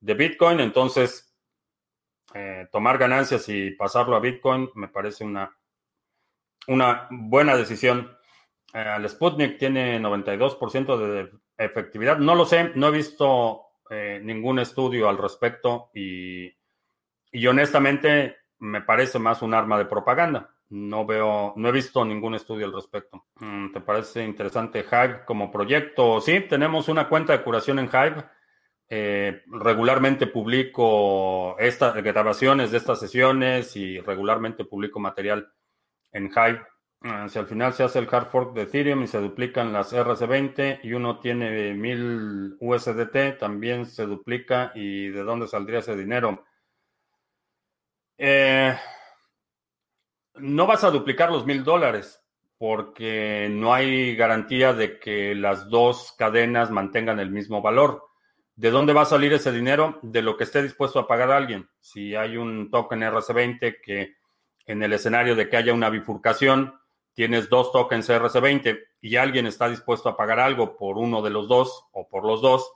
[0.00, 1.34] de Bitcoin, entonces
[2.34, 5.56] eh, tomar ganancias y pasarlo a Bitcoin me parece una,
[6.66, 8.16] una buena decisión.
[8.72, 12.18] Eh, el Sputnik tiene 92% de efectividad.
[12.18, 16.52] No lo sé, no he visto eh, ningún estudio al respecto y,
[17.34, 20.54] y, honestamente me parece más un arma de propaganda.
[20.70, 23.26] No veo, no he visto ningún estudio al respecto.
[23.40, 26.20] Mm, ¿Te parece interesante Hive como proyecto?
[26.20, 28.24] Sí, tenemos una cuenta de curación en Hive.
[28.88, 35.52] Eh, regularmente publico estas grabaciones de estas sesiones y regularmente publico material
[36.12, 36.62] en Hive.
[37.06, 39.92] Ah, si al final se hace el hard fork de Ethereum y se duplican las
[39.92, 46.44] RC20 y uno tiene 1000 USDT, también se duplica y de dónde saldría ese dinero.
[48.18, 48.76] Eh,
[50.36, 52.20] no vas a duplicar los mil dólares
[52.58, 58.04] porque no hay garantía de que las dos cadenas mantengan el mismo valor.
[58.56, 59.98] ¿De dónde va a salir ese dinero?
[60.02, 61.68] De lo que esté dispuesto a pagar alguien.
[61.80, 64.14] Si hay un token RC20 que
[64.66, 66.74] en el escenario de que haya una bifurcación,
[67.14, 71.48] tienes dos tokens RC20 y alguien está dispuesto a pagar algo por uno de los
[71.48, 72.72] dos o por los dos,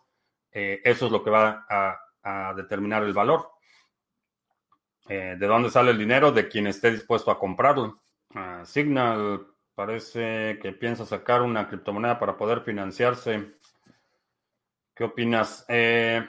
[0.53, 1.99] eh, eso es lo que va a,
[2.55, 3.53] determinar el valor.
[5.09, 6.33] Eh, ¿De dónde sale el dinero?
[6.33, 8.01] De quien esté dispuesto a comprarlo.
[8.35, 13.55] Ah, Signal parece que piensa sacar una criptomoneda para poder financiarse.
[14.95, 15.65] ¿Qué opinas?
[15.69, 16.27] Eh,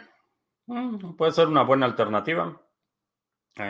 [0.68, 2.62] mm, puede ser una buena alternativa.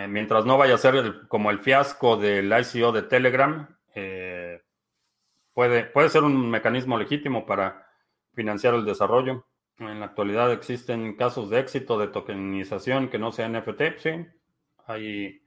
[0.08, 4.62] mientras no vaya a ser como el fiasco del ICO de Telegram, eh,
[5.54, 7.88] puede, puede ser un mecanismo legítimo para
[8.34, 9.48] financiar el desarrollo.
[9.80, 14.28] En la actualidad existen casos de éxito de tokenización que no sea NFT, sí.
[14.90, 15.44] Hay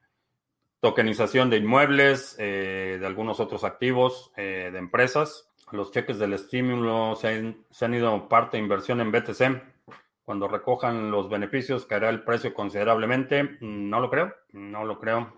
[0.79, 5.53] tokenización de inmuebles, eh, de algunos otros activos, eh, de empresas.
[5.73, 9.61] Los cheques del estímulo se han, ido parte de inversión en BTC.
[10.23, 13.59] Cuando recojan los beneficios, caerá el precio considerablemente.
[13.61, 15.33] No lo creo, no lo creo.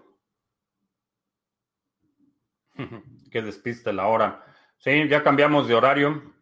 [3.30, 4.44] Qué despiste la hora.
[4.76, 6.34] Sí, ya cambiamos de horario.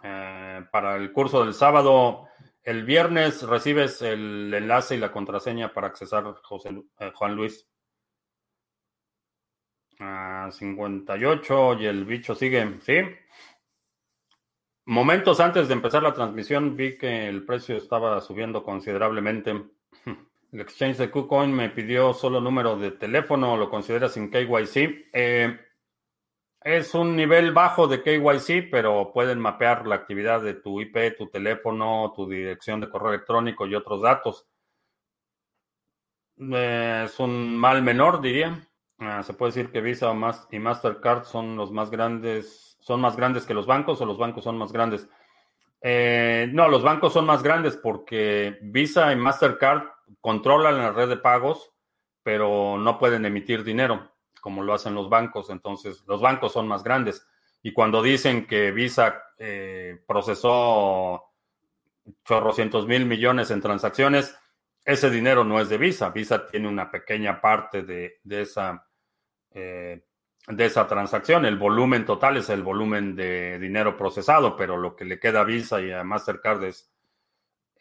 [0.00, 2.25] Eh, para el curso del sábado,
[2.66, 7.66] el viernes recibes el enlace y la contraseña para accesar José, eh, Juan Luis.
[10.50, 12.96] 58 y el bicho sigue, ¿sí?
[14.84, 19.64] Momentos antes de empezar la transmisión vi que el precio estaba subiendo considerablemente.
[20.52, 25.08] El exchange de KuCoin me pidió solo número de teléfono, lo considera sin KYC.
[25.12, 25.58] Eh,
[26.66, 31.28] es un nivel bajo de KYC, pero pueden mapear la actividad de tu IP, tu
[31.28, 34.48] teléfono, tu dirección de correo electrónico y otros datos.
[36.36, 38.68] Es un mal menor, diría.
[38.98, 40.12] Ah, se puede decir que Visa
[40.50, 44.42] y Mastercard son los más grandes, son más grandes que los bancos o los bancos
[44.42, 45.08] son más grandes.
[45.80, 49.84] Eh, no, los bancos son más grandes porque Visa y Mastercard
[50.20, 51.72] controlan la red de pagos,
[52.24, 54.15] pero no pueden emitir dinero
[54.46, 55.50] como lo hacen los bancos.
[55.50, 57.26] Entonces, los bancos son más grandes.
[57.64, 61.32] Y cuando dicen que Visa eh, procesó
[62.24, 64.38] chorrocientos mil millones en transacciones,
[64.84, 66.10] ese dinero no es de Visa.
[66.10, 68.86] Visa tiene una pequeña parte de, esa,
[69.50, 70.04] eh,
[70.46, 71.44] de esa transacción.
[71.44, 75.44] El volumen total es el volumen de dinero procesado, pero lo que le queda a
[75.44, 76.88] Visa y a Mastercard es,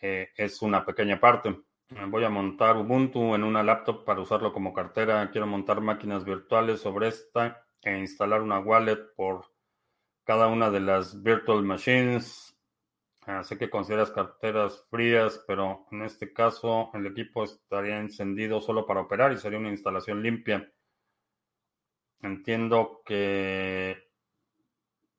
[0.02, 1.56] eh, es una pequeña parte.
[1.90, 5.30] Voy a montar Ubuntu en una laptop para usarlo como cartera.
[5.30, 9.46] Quiero montar máquinas virtuales sobre esta e instalar una wallet por
[10.24, 12.58] cada una de las virtual machines.
[13.28, 18.88] Ah, sé que consideras carteras frías, pero en este caso el equipo estaría encendido solo
[18.88, 20.72] para operar y sería una instalación limpia.
[22.22, 24.10] Entiendo que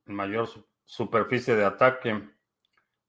[0.06, 0.48] mayor
[0.84, 2.28] superficie de ataque,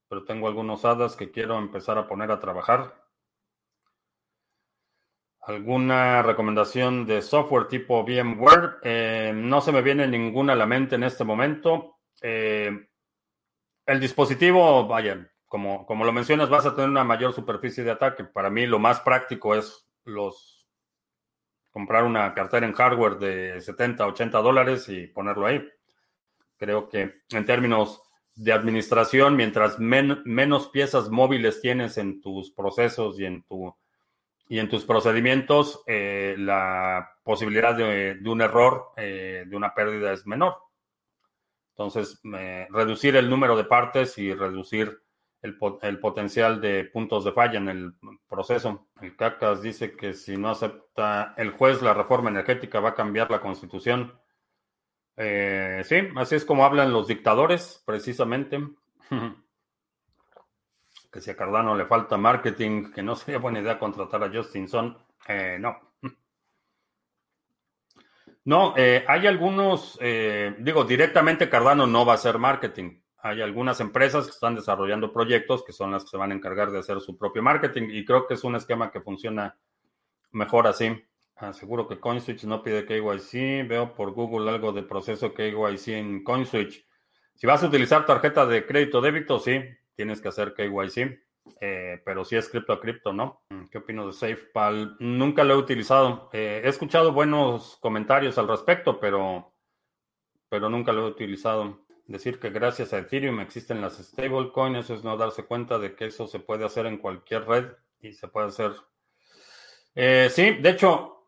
[0.07, 3.06] pero tengo algunos hadas que quiero empezar a poner a trabajar.
[5.47, 8.79] ¿Alguna recomendación de software tipo VMware?
[8.83, 11.99] Eh, no se me viene ninguna a la mente en este momento.
[12.21, 12.69] Eh,
[13.85, 18.25] el dispositivo, vaya, como, como lo mencionas, vas a tener una mayor superficie de ataque.
[18.25, 20.67] Para mí lo más práctico es los
[21.71, 25.65] comprar una cartera en hardware de 70, 80 dólares y ponerlo ahí.
[26.57, 28.01] Creo que en términos
[28.35, 33.73] de administración, mientras menos piezas móviles tienes en tus procesos y en tu
[34.49, 40.25] y en tus procedimientos eh, la posibilidad de, un error, eh, de una pérdida es
[40.25, 40.57] menor.
[41.71, 42.19] Entonces,
[42.69, 44.99] reducir el número de partes y reducir
[45.41, 47.93] el, potencial de puntos de falla en el
[48.27, 48.87] proceso.
[49.01, 53.29] El CACAS dice que si no acepta el juez la reforma energética va a cambiar
[53.29, 54.13] la constitución.
[55.15, 58.59] Eh, sí, así es como hablan los dictadores, precisamente.
[61.11, 64.97] Que si a Cardano le falta marketing, que no sería buena idea contratar a Justinson.
[65.27, 65.77] Eh, no.
[68.45, 73.01] No, eh, hay algunos, eh, digo, directamente Cardano no va a hacer marketing.
[73.17, 76.71] Hay algunas empresas que están desarrollando proyectos que son las que se van a encargar
[76.71, 79.57] de hacer su propio marketing y creo que es un esquema que funciona
[80.31, 81.03] mejor así.
[81.35, 83.67] Ah, seguro que CoinSwitch no pide KYC.
[83.67, 86.85] Veo por Google algo de proceso KYC en CoinSwitch.
[87.35, 89.61] Si vas a utilizar tarjeta de crédito débito, sí,
[89.97, 91.19] tienes que hacer KYC.
[91.59, 93.41] Eh, pero si es cripto a cripto, ¿no?
[93.49, 94.95] Mm, ¿Qué opino de SafePal?
[94.99, 96.29] Nunca lo he utilizado.
[96.33, 99.53] Eh, he escuchado buenos comentarios al respecto, pero,
[100.49, 101.85] pero nunca lo he utilizado.
[102.05, 106.05] Decir que gracias a Ethereum existen las stablecoins, eso es no darse cuenta de que
[106.05, 107.65] eso se puede hacer en cualquier red
[107.99, 108.71] y se puede hacer.
[109.95, 111.23] Eh, sí, de hecho,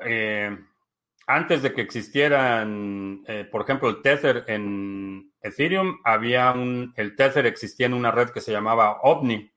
[1.30, 7.86] antes de que existieran, por ejemplo, el Tether en Ethereum, había un, el Tether existía
[7.86, 9.52] en una red que se llamaba OVNI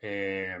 [0.00, 0.56] eh,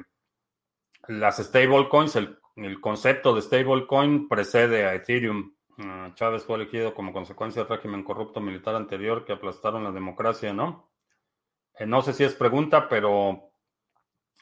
[1.08, 5.54] las stablecoins, el, el concepto de stablecoin precede a Ethereum.
[5.78, 10.52] Ah, Chávez fue elegido como consecuencia del régimen corrupto militar anterior que aplastaron la democracia,
[10.52, 10.90] ¿no?
[11.78, 13.52] Eh, no sé si es pregunta, pero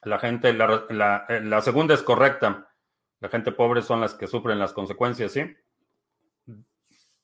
[0.02, 0.86] la gente, la,
[1.28, 2.72] eh, la, segunda es correcta.
[3.20, 5.54] La gente pobre son las que sufren las consecuencias, ¿sí?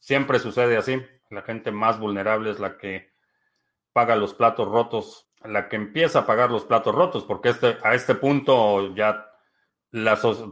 [0.03, 1.01] Siempre sucede así.
[1.31, 3.13] La gente más vulnerable es la que
[3.93, 7.95] paga los platos rotos la que empieza a pagar los platos rotos, porque este, a
[7.95, 9.29] este punto ya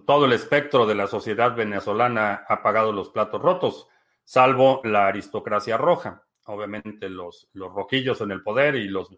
[0.06, 3.88] todo el espectro de la sociedad venezolana ha pagado los platos rotos,
[4.24, 6.24] salvo la aristocracia roja.
[6.46, 9.16] Obviamente los, los rojillos en el poder y los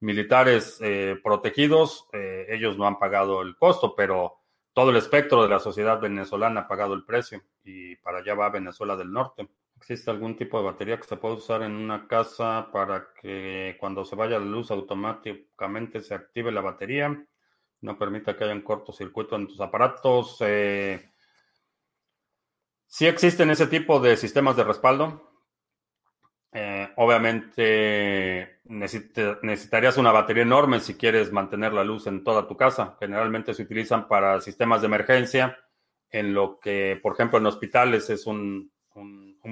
[0.00, 4.38] militares eh, protegidos, eh, ellos no han pagado el costo, pero
[4.72, 8.48] todo el espectro de la sociedad venezolana ha pagado el precio y para allá va
[8.48, 9.48] Venezuela del Norte.
[9.78, 14.04] ¿Existe algún tipo de batería que se puede usar en una casa para que cuando
[14.04, 17.24] se vaya la luz automáticamente se active la batería?
[17.80, 20.36] No permita que haya un cortocircuito en tus aparatos.
[20.40, 21.12] Eh,
[22.86, 25.30] sí existen ese tipo de sistemas de respaldo.
[26.50, 32.96] Eh, obviamente necesitarías una batería enorme si quieres mantener la luz en toda tu casa.
[32.98, 35.56] Generalmente se utilizan para sistemas de emergencia,
[36.10, 38.72] en lo que, por ejemplo, en hospitales es un,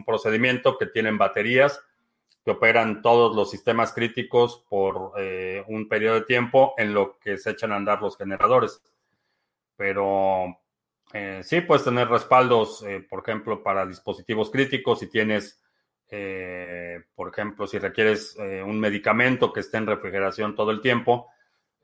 [0.05, 1.83] procedimiento que tienen baterías
[2.47, 7.39] que operan todos los sistemas críticos por eh, un periodo de tiempo en lo que
[7.39, 8.81] se echan a andar los generadores.
[9.77, 10.57] Pero
[11.13, 15.01] eh, sí puedes tener respaldos, eh, por ejemplo, para dispositivos críticos.
[15.01, 15.61] Si tienes,
[17.17, 21.27] por ejemplo, si requieres un medicamento que esté en refrigeración todo el tiempo,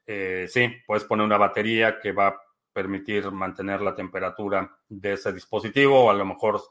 [0.06, 2.42] sí, puedes poner una batería que va a
[2.72, 6.62] permitir mantener la temperatura de ese dispositivo o a lo mejor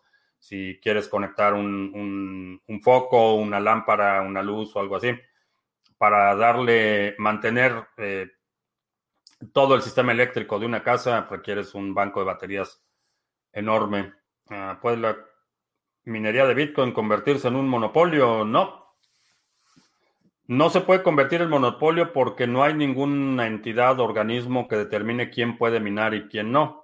[0.42, 5.12] si quieres conectar un, foco, una lámpara, una luz o algo así,
[6.00, 8.28] para darle, mantener eh,
[9.54, 12.84] todo el sistema eléctrico de una casa, requieres un banco de baterías
[13.54, 14.14] enorme.
[14.50, 15.16] Ah, ¿Puede la
[16.06, 18.44] minería de Bitcoin convertirse en un monopolio?
[18.44, 18.96] No.
[20.48, 25.56] No se puede convertir en monopolio porque no hay ninguna entidad organismo que determine quién
[25.56, 26.84] puede minar y quién no.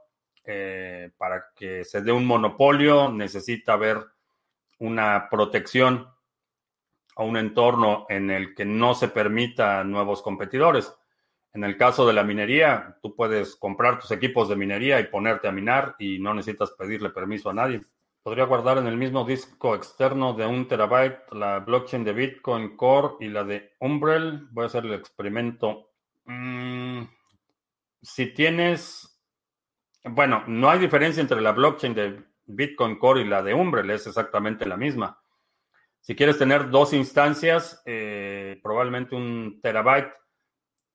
[0.50, 3.98] Eh, para que se dé un monopolio necesita haber
[4.80, 6.08] una protección
[7.18, 10.96] o un entorno en el que no se permita nuevos competidores.
[11.52, 15.50] En el caso de la minería, tú puedes comprar tus equipos de minería y ponerte
[15.50, 17.82] a minar y no necesitas pedirle permiso a nadie.
[18.24, 23.16] Podría guardar en el mismo disco externo de un terabyte la blockchain de Bitcoin Core
[23.20, 24.48] y la de Umbrel.
[24.52, 25.90] Voy a hacer el experimento.
[26.24, 27.02] Mm,
[28.02, 29.17] si tienes
[30.10, 34.08] bueno, no hay diferencia entre la blockchain de Bitcoin Core y la de Umbrel, es
[34.08, 35.20] exactamente la misma.
[36.02, 40.14] Si quieres tener dos instancias, eh, probablemente un terabyte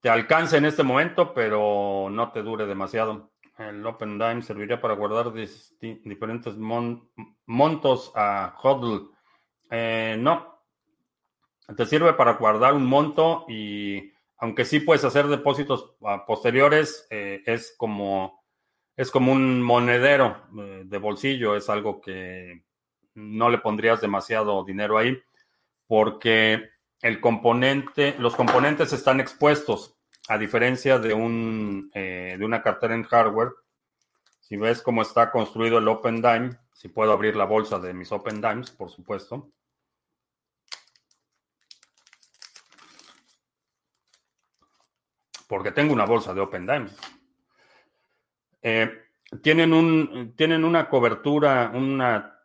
[0.01, 3.31] te alcance en este momento, pero no te dure demasiado.
[3.57, 9.11] El OpenDime serviría para guardar diferentes montos a HODL.
[9.71, 10.65] Eh, no,
[11.77, 17.43] te sirve para guardar un monto y aunque sí puedes hacer depósitos ah, posteriores, eh,
[17.47, 18.42] es como
[18.97, 22.65] es como un monedero eh, de bolsillo, es algo que
[23.15, 25.21] no le pondrías demasiado dinero ahí
[25.87, 26.71] porque
[27.03, 29.95] el componente, los componentes están expuestos,
[30.29, 33.51] a diferencia de, un, eh, de una cartera en hardware.
[34.41, 38.11] Si ves cómo está construido el Open Dime, si puedo abrir la bolsa de mis
[38.13, 39.51] Open Dimes, por supuesto.
[45.47, 46.97] Porque tengo una bolsa de Open Dimes.
[48.63, 48.91] Eh,
[49.43, 52.39] tienen, un, tienen una cobertura, una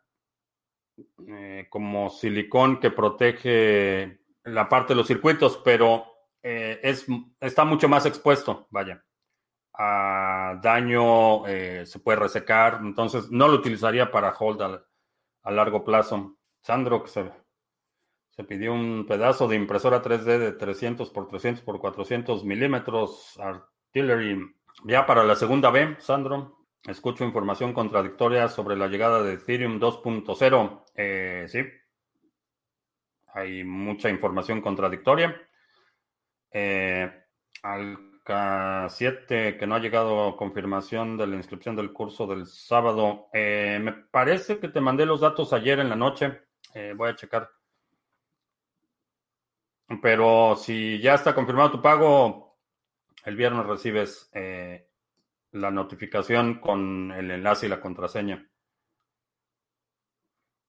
[1.28, 6.06] eh, como silicón que protege la parte de los circuitos, pero
[6.42, 7.06] eh, es,
[7.40, 9.04] está mucho más expuesto, vaya,
[9.74, 16.36] a daño, se puede resecar, entonces no lo utilizaría para hold a, largo plazo.
[16.60, 17.30] Sandro, que se,
[18.30, 24.57] se pidió un pedazo de impresora 3D de 300 por 300 por 400 milímetros, artillery,
[24.84, 26.58] ya para la segunda B, Sandro.
[26.84, 30.84] Escucho información contradictoria sobre la llegada de Ethereum 2.0.
[30.94, 31.60] Eh, sí,
[33.34, 35.36] hay mucha información contradictoria.
[36.50, 37.10] Eh,
[37.62, 43.28] al K7, que no ha llegado confirmación de la inscripción del curso del sábado.
[43.32, 46.42] Eh, me parece que te mandé los datos ayer en la noche.
[46.74, 47.48] Eh, voy a checar.
[50.02, 52.47] Pero si ya está confirmado tu pago,
[53.24, 54.30] el viernes recibes
[55.52, 58.48] la notificación con el enlace y la contraseña.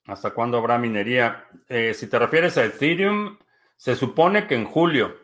[0.05, 1.45] ¿Hasta cuándo habrá minería?
[1.67, 3.37] si te refieres a Ethereum,
[3.79, 5.15] se supone que en julio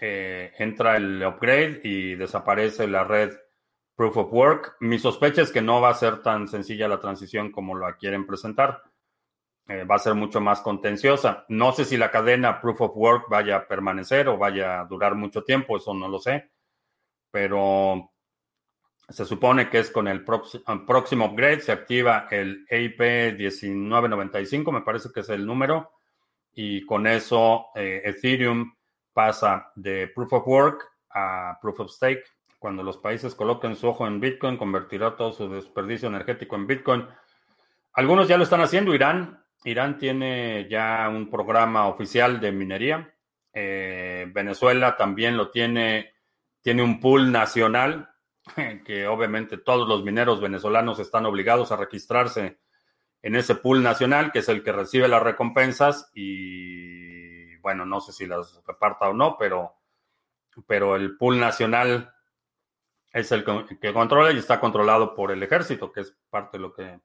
[0.00, 3.36] eh, entra el upgrade y desaparece la red
[3.94, 4.76] Proof of Work.
[4.80, 8.26] Mi sospecha es que no va a ser tan sencilla la transición como la quieren
[8.26, 8.82] presentar.
[9.68, 11.44] Eh, va a ser mucho más contenciosa.
[11.50, 15.14] No sé si la cadena Proof of Work vaya a permanecer o vaya a durar
[15.14, 16.50] mucho tiempo, eso no lo sé.
[17.30, 18.10] Pero
[19.08, 23.00] se supone que es con el próximo upgrade, se activa el EIP
[23.38, 25.92] 1995, me parece que es el número,
[26.52, 28.72] y con eso eh, Ethereum
[29.12, 32.24] pasa de Proof of Work a Proof of Stake.
[32.58, 37.06] Cuando los países coloquen su ojo en Bitcoin, convertirá todo su desperdicio energético en Bitcoin.
[37.94, 38.94] Algunos ya lo están haciendo.
[38.94, 43.14] Irán, Irán tiene ya un programa oficial de minería.
[43.52, 46.12] Eh, Venezuela también lo tiene,
[46.62, 48.10] tiene un pool nacional
[48.84, 52.60] que obviamente todos los mineros venezolanos están obligados a registrarse
[53.22, 58.12] en ese pool nacional, que es el que recibe las recompensas y bueno, no sé
[58.12, 59.74] si las reparta o no, pero,
[60.66, 62.14] pero el pool nacional
[63.12, 66.72] es el que, controla y está controlado por el ejército, que es parte de lo
[66.72, 67.00] que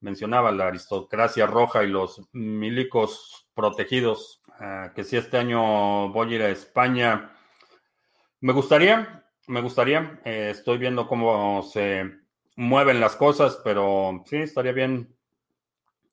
[0.00, 4.42] mencionaba, la aristocracia roja y los milicos protegidos.
[4.58, 7.35] Ah, que si este año voy a ir a España,
[8.40, 10.20] me gustaría, me gustaría.
[10.24, 12.10] Eh, estoy viendo cómo se
[12.56, 15.14] mueven las cosas, pero sí, estaría bien.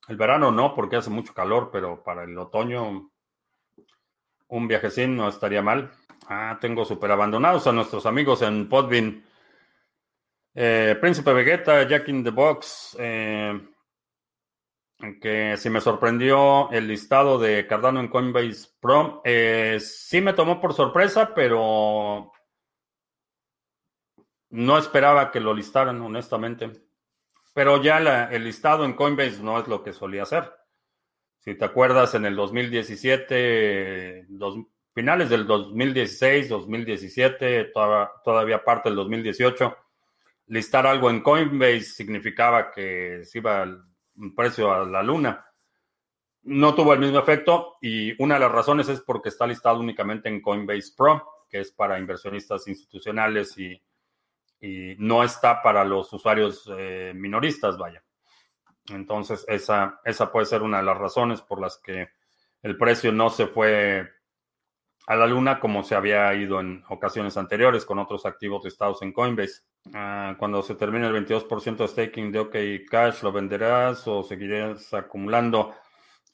[0.08, 3.10] El verano no, porque hace mucho calor, pero para el otoño
[4.50, 5.92] un viajecín no estaría mal.
[6.28, 9.24] Ah, tengo súper abandonados a nuestros amigos en Podbean.
[10.56, 12.96] Eh, Príncipe Vegeta, Jack in the Box.
[13.00, 13.60] Eh,
[15.22, 19.22] que si me sorprendió el listado de Cardano en Coinbase Pro.
[19.26, 22.32] Eh, sí me tomó por sorpresa, pero
[24.50, 26.72] no esperaba que lo listaran, honestamente.
[27.54, 27.98] Pero ya
[28.32, 30.52] el listado en Coinbase no es lo que solía hacer.
[31.40, 34.28] Si te acuerdas, en el 2017,
[34.94, 37.74] finales del 2016, 2017,
[38.24, 39.76] todavía parte del 2018,
[40.48, 43.66] listar algo en Coinbase significaba que se iba
[44.36, 45.46] precio a la luna.
[46.44, 50.30] No tuvo el mismo efecto y una de las razones es porque está listado únicamente
[50.30, 53.82] en Coinbase Pro, que es para inversionistas institucionales y,
[54.98, 58.02] no está para los usuarios eh, minoristas, vaya.
[58.88, 62.08] Entonces, esa, esa puede ser una de las razones por las que
[62.62, 64.10] el precio no se fue
[65.06, 69.12] a la luna como se había ido en ocasiones anteriores con otros activos listados en
[69.12, 69.64] Coinbase.
[69.92, 72.56] Ah, cuando se termine el 22% de staking de OK
[72.90, 75.76] Cash, ¿lo venderás o seguirás acumulando?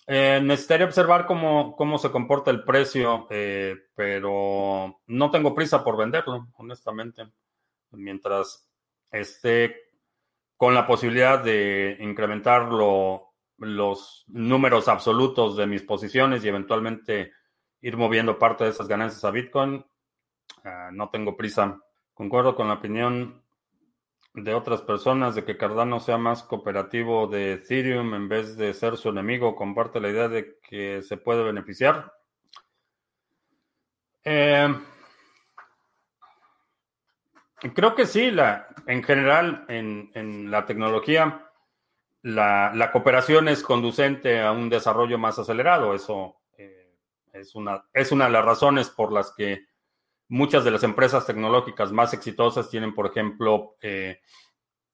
[0.05, 5.97] Eh, necesitaría observar cómo, cómo se comporta el precio, eh, pero no tengo prisa por
[5.97, 7.27] venderlo, honestamente.
[7.91, 8.67] Mientras
[9.11, 9.75] esté
[10.57, 17.33] con la posibilidad de incrementar los números absolutos de mis posiciones y eventualmente
[17.81, 19.85] ir moviendo parte de esas ganancias a Bitcoin.
[20.63, 21.79] Ah, no tengo prisa.
[22.19, 23.41] Concuerdo con la opinión
[24.33, 28.97] de otras personas de que Cardano sea más cooperativo de Ethereum en vez de ser
[28.97, 29.55] su enemigo.
[29.55, 32.11] Comparte la idea de que se puede beneficiar.
[34.25, 34.67] Eh,
[37.73, 38.29] Creo que sí,
[38.85, 41.49] en general, en, la tecnología,
[42.23, 45.95] la, cooperación es conducente a un desarrollo más acelerado.
[45.95, 46.97] Eso eh,
[47.31, 49.68] es una de las razones por las que
[50.29, 54.21] muchas de las empresas tecnológicas más exitosas tienen, por ejemplo, eh,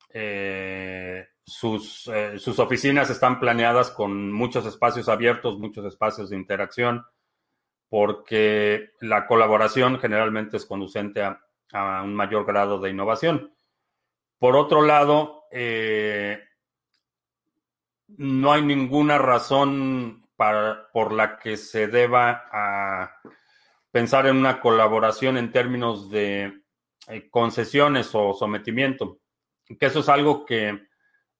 [0.09, 7.05] eh, sus, sus oficinas están planeadas con muchos espacios abiertos, muchos espacios de interacción,
[7.87, 13.55] porque la colaboración generalmente es conducente a un mayor grado de innovación.
[14.39, 16.39] Por otro lado, eh,
[18.17, 23.15] no hay ninguna razón para, por la que se deba a
[23.95, 26.63] pensar en una colaboración en términos de
[27.07, 29.21] eh, concesiones o sometimiento,
[29.79, 30.81] que eso es algo que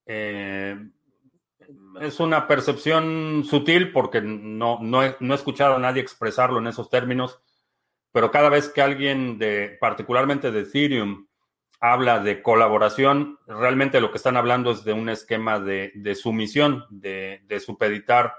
[0.06, 0.78] eh,
[2.00, 6.68] es una percepción sutil porque no, no, he, no he escuchado a nadie expresarlo en
[6.68, 7.42] esos términos,
[8.14, 11.28] pero cada vez que alguien de, particularmente de Ethereum,
[11.82, 17.60] habla de colaboración, realmente lo que están hablando es de un esquema de, sumisión, de,
[17.60, 18.34] supeditar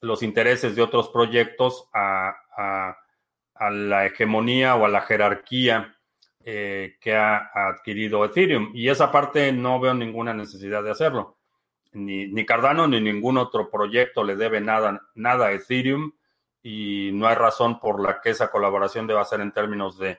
[0.00, 2.96] los intereses de otros proyectos a,
[3.58, 5.96] a la hegemonía o a la jerarquía
[6.44, 8.70] eh, que ha, adquirido Ethereum.
[8.74, 11.38] Y esa parte no veo ninguna necesidad de hacerlo.
[11.92, 16.12] Ni, ni, Cardano ni ningún otro proyecto le debe nada, nada a Ethereum
[16.62, 20.18] y no hay razón por la que esa colaboración deba ser en términos de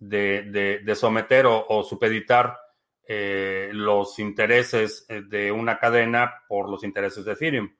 [0.00, 2.58] de, de, someter o, supeditar
[3.06, 7.76] eh, los intereses eh, de una cadena por los intereses de Ethereum.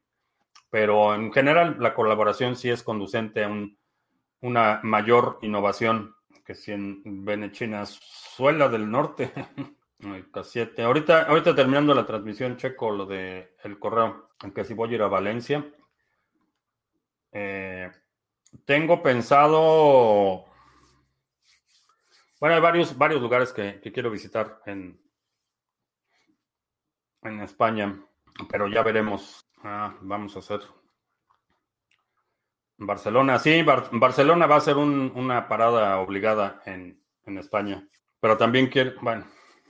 [0.69, 3.79] Pero en general la colaboración sí es conducente a un,
[4.41, 6.15] una mayor innovación
[6.45, 9.33] que si en Venezuela del Norte.
[10.01, 10.83] K7.
[10.83, 15.03] Ahorita, ahorita terminando la transmisión, checo lo de el correo, aunque si voy a ir
[15.03, 15.63] a Valencia.
[17.33, 17.91] Eh,
[18.65, 20.47] tengo pensado
[22.41, 24.99] bueno, hay varios, varios lugares que, quiero visitar en,
[27.23, 28.03] en España,
[28.51, 29.47] pero ya veremos.
[29.63, 30.61] Ah, vamos a hacer.
[32.83, 36.99] Barcelona, sí, Barcelona va a ser una parada obligada en,
[37.39, 37.87] España,
[38.19, 39.25] pero también quiero, bueno,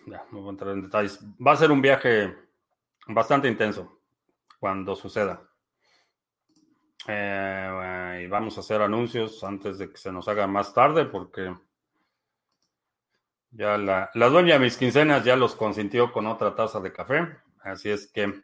[0.07, 1.23] ya no voy a entrar en detalles.
[1.47, 2.35] Va a ser un viaje
[3.07, 4.01] bastante intenso
[4.59, 5.43] cuando suceda.
[7.07, 11.55] Eh, y vamos a hacer anuncios antes de que se nos haga más tarde porque
[13.51, 17.29] ya la, la dueña de mis quincenas ya los consintió con otra taza de café,
[17.63, 18.43] así es que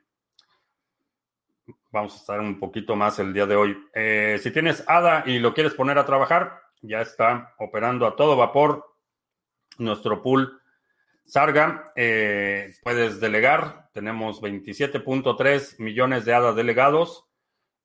[1.91, 3.77] vamos a estar un poquito más el día de hoy.
[3.95, 8.37] Eh, si tienes ADA y lo quieres poner a trabajar, ya está operando a todo
[8.37, 8.95] vapor
[9.79, 10.61] nuestro pool
[11.25, 11.93] Sarga.
[11.97, 17.25] Eh, puedes delegar, tenemos 27.3 millones de ADA delegados.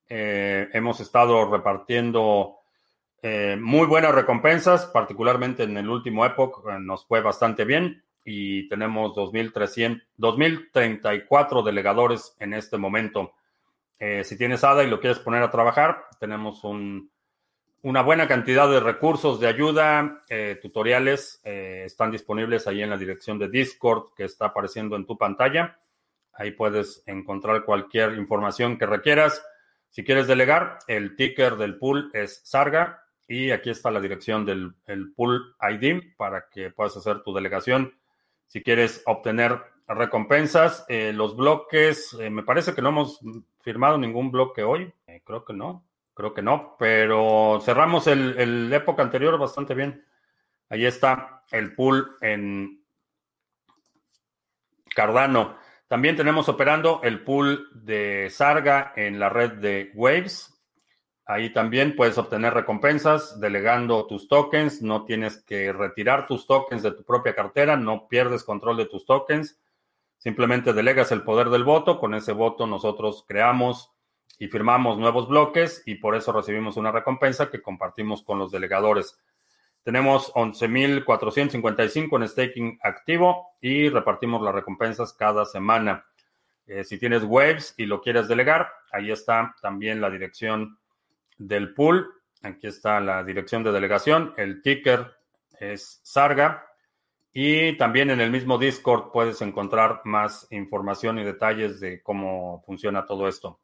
[0.10, 2.58] Eh, hemos estado repartiendo
[3.60, 9.16] muy buenas recompensas, particularmente en el último época, eh, nos fue bastante bien y tenemos
[9.16, 13.34] 2.034 delegadores en este momento.
[14.04, 17.12] Eh, si tienes ADA y lo quieres poner a trabajar, tenemos un,
[17.84, 20.24] una buena cantidad de recursos de ayuda,
[20.60, 25.80] tutoriales, están disponibles ahí en la dirección de Discord que está apareciendo en tu pantalla.
[26.34, 29.45] Ahí puedes encontrar cualquier información que requieras.
[29.91, 35.14] Si quieres delegar, el ticker del pool es Sarga y aquí está la dirección del
[35.16, 37.93] pool ID para que puedas hacer tu delegación.
[38.47, 43.20] Si quieres obtener recompensas, eh, los bloques, eh, me parece que no hemos
[43.62, 44.94] firmado ningún bloque hoy.
[45.08, 50.06] Eh, creo que no, creo que no, pero cerramos el, el época anterior bastante bien.
[50.70, 52.82] Ahí está el pool en
[54.96, 55.58] Cardano.
[55.88, 60.52] También tenemos operando el pool de Sarga en la red de Waves.
[61.26, 64.82] Ahí también puedes obtener recompensas delegando tus tokens.
[64.82, 69.06] No tienes que retirar tus tokens de tu propia cartera, no pierdes control de tus
[69.06, 69.60] tokens.
[70.22, 72.00] Simplemente delegas el poder del voto.
[72.00, 73.92] Con ese voto nosotros creamos
[74.38, 79.18] y firmamos nuevos bloques y por eso recibimos una recompensa que compartimos con los delegadores.
[79.82, 86.06] Tenemos 11.455 en staking activo y repartimos las recompensas cada semana.
[86.68, 90.78] Eh, si tienes Waves y lo quieres delegar, ahí está también la dirección
[91.40, 92.08] del pool.
[92.44, 94.36] Aquí está la dirección de delegación.
[94.38, 95.16] El ticker
[95.60, 96.68] es Sarga.
[97.34, 103.06] Y también en el mismo Discord puedes encontrar más información y detalles de cómo funciona
[103.06, 103.62] todo esto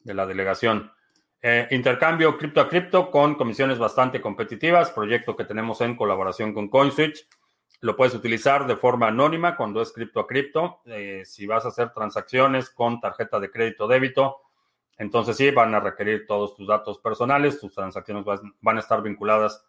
[0.00, 0.92] de la delegación.
[1.40, 6.68] Eh, intercambio cripto a cripto con comisiones bastante competitivas, proyecto que tenemos en colaboración con
[6.68, 7.26] CoinSwitch.
[7.80, 10.80] Lo puedes utilizar de forma anónima cuando es cripto a cripto.
[10.84, 14.42] Eh, si vas a hacer transacciones con tarjeta de crédito débito,
[14.98, 18.24] entonces sí, van a requerir todos tus datos personales, tus transacciones
[18.60, 19.64] van a estar vinculadas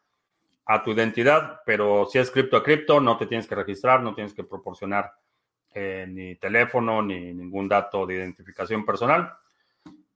[0.71, 4.13] a tu identidad, pero si es cripto a cripto, no te tienes que registrar, no
[4.13, 5.11] tienes que proporcionar
[5.73, 9.33] eh, ni teléfono ni ningún dato de identificación personal.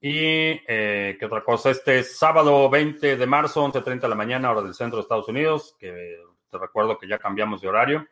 [0.00, 4.62] Y eh, qué otra cosa, este sábado 20 de marzo, 11.30 de la mañana, hora
[4.62, 8.06] del centro de Estados Unidos, que te recuerdo que ya cambiamos de horario.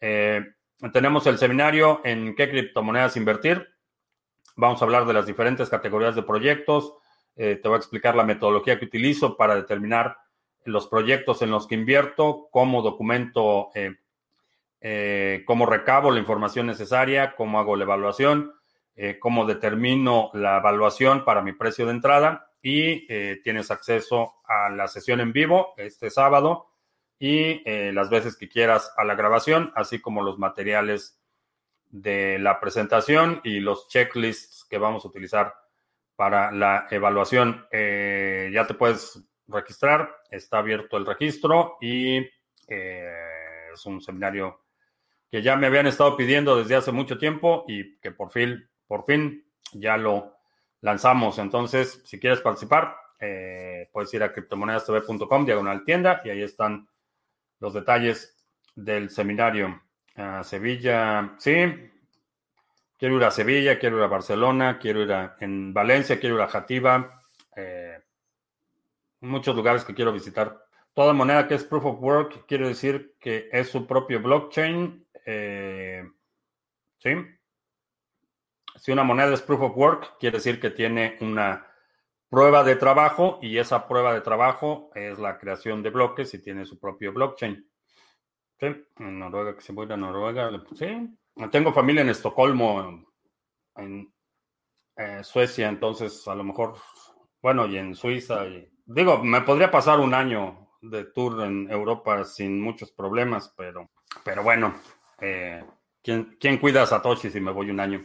[0.00, 0.44] Eh,
[0.92, 3.68] tenemos el seminario en qué criptomonedas invertir.
[4.56, 6.94] Vamos a hablar de las diferentes categorías de proyectos.
[7.36, 10.16] Eh, te voy a explicar la metodología que utilizo para determinar
[10.64, 13.96] los proyectos en los que invierto, cómo documento, eh,
[14.80, 18.52] eh, cómo recabo la información necesaria, cómo hago la evaluación,
[19.20, 24.86] cómo determino la evaluación para mi precio de entrada y eh, tienes acceso a la
[24.86, 26.68] sesión en vivo este sábado
[27.18, 31.18] y eh, las veces que quieras a la grabación, así como los materiales
[31.90, 35.54] de la presentación y los checklists que vamos a utilizar
[36.16, 37.66] para la evaluación.
[37.72, 42.18] Eh, ya te puedes registrar, está abierto el registro y
[42.68, 44.62] es un seminario
[45.30, 49.04] que ya me habían estado pidiendo desde hace mucho tiempo y que por fin, por
[49.04, 50.36] fin ya lo
[50.82, 51.38] lanzamos.
[51.38, 56.86] Entonces, si quieres participar, eh, puedes ir a criptomonedastv.com, diagonal tienda, y ahí están
[57.60, 58.36] los detalles
[58.74, 59.82] del seminario.
[60.16, 61.90] A Sevilla, sí.
[62.98, 66.42] Quiero ir a Sevilla, quiero ir a Barcelona, quiero ir a en Valencia, quiero ir
[66.42, 67.22] a Jativa.
[67.56, 67.91] Eh,
[69.22, 70.66] muchos lugares que quiero visitar.
[70.94, 75.06] Toda moneda que es proof of work quiere decir que es su propio blockchain.
[75.24, 76.04] Eh,
[76.98, 77.10] sí.
[78.76, 81.66] Si una moneda es proof of work, quiere decir que tiene una
[82.28, 86.64] prueba de trabajo y esa prueba de trabajo es la creación de bloques y tiene
[86.64, 87.68] su propio blockchain.
[88.58, 88.66] Sí,
[88.98, 90.50] en Noruega, que se voy a Noruega.
[90.74, 91.14] Sí,
[91.50, 93.04] tengo familia en Estocolmo,
[93.76, 94.12] en
[94.96, 96.76] eh, Suecia, entonces a lo mejor,
[97.40, 98.46] bueno, y en Suiza.
[98.46, 103.90] Y, digo, me podría pasar un año de tour en Europa sin muchos problemas, pero,
[104.24, 104.74] pero bueno,
[105.20, 105.64] eh,
[106.02, 108.00] ¿quién, ¿quién cuida a Satoshi si me voy un año?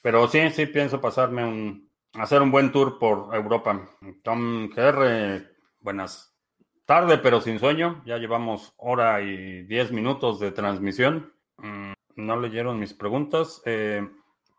[0.00, 3.88] Pero sí, sí pienso pasarme un, hacer un buen tour por Europa.
[4.22, 5.46] Tom GR,
[5.80, 6.36] buenas
[6.84, 8.02] tardes, pero sin sueño.
[8.04, 11.32] Ya llevamos hora y diez minutos de transmisión.
[11.58, 13.62] Mm, no leyeron mis preguntas.
[13.64, 14.06] Eh,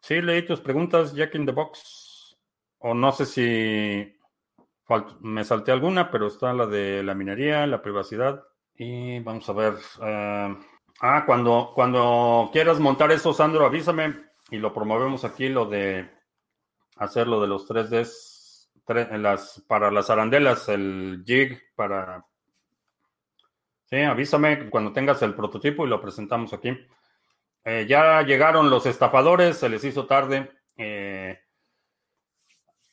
[0.02, 2.38] sí, leí tus preguntas, Jack in the Box.
[2.80, 4.16] O no sé si
[5.22, 8.44] me salté alguna, pero está la de la minería, la privacidad.
[8.76, 9.74] Y vamos a ver.
[10.02, 10.58] Eh,
[11.02, 14.16] ah, cuando, cuando quieras montar eso, Sandro, avísame
[14.52, 16.10] y lo promovemos aquí, lo de
[16.98, 18.34] hacer lo de los 3Ds
[18.88, 22.26] las, para las arandelas, el jig para...
[23.86, 26.76] Sí, avísame cuando tengas el prototipo y lo presentamos aquí.
[27.64, 30.52] Eh, ya llegaron los estafadores, se les hizo tarde.
[30.78, 31.40] Eh,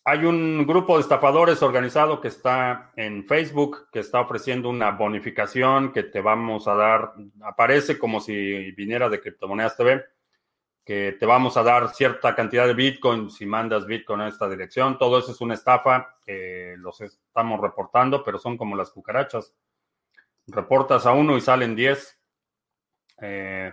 [0.05, 5.93] hay un grupo de estafadores organizado que está en Facebook, que está ofreciendo una bonificación
[5.93, 7.13] que te vamos a dar.
[7.43, 10.05] Aparece como si viniera de Criptomonedas TV
[10.85, 14.99] que te vamos a dar cierta cantidad de Bitcoin si mandas Bitcoin a esta dirección.
[14.99, 16.17] Todo eso es una estafa,
[16.79, 19.55] los estamos reportando, pero son como las cucarachas.
[20.49, 22.19] Reportas a uno y salen 10.
[23.23, 23.73] Eh,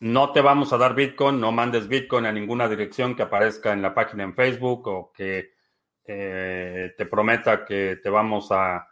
[0.00, 3.82] no te vamos a dar Bitcoin, no mandes Bitcoin a ninguna dirección que aparezca en
[3.82, 5.52] la página en Facebook o que
[6.04, 8.86] eh, te prometa que te vamos a,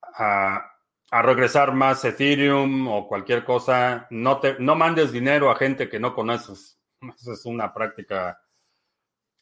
[0.00, 0.78] a
[1.10, 5.98] a regresar más Ethereum o cualquier cosa, no, te, no mandes dinero a gente que
[5.98, 6.78] no conoces.
[7.16, 8.40] Esa es una práctica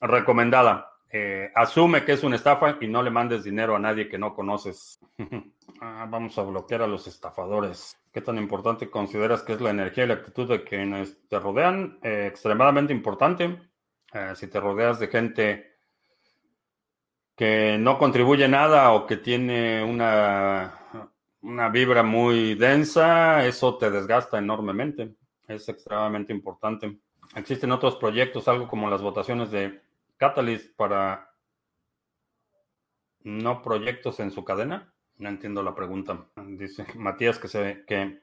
[0.00, 0.90] recomendada.
[1.10, 4.34] Eh, asume que es una estafa y no le mandes dinero a nadie que no
[4.34, 4.98] conoces.
[5.78, 8.00] Ah, vamos a bloquear a los estafadores.
[8.10, 11.98] ¿Qué tan importante consideras que es la energía y la actitud de quienes te rodean?
[12.02, 13.58] Eh, extremadamente importante.
[14.14, 15.76] Eh, si te rodeas de gente
[17.34, 20.86] que no contribuye nada o que tiene una
[21.46, 25.14] una vibra muy densa, eso te desgasta enormemente.
[25.46, 26.98] Es extremadamente importante.
[27.36, 29.80] Existen otros proyectos, algo como las votaciones de
[30.16, 31.30] Catalyst para
[33.20, 34.92] no proyectos en su cadena.
[35.16, 36.26] No entiendo la pregunta.
[36.36, 38.22] Dice Matías que se que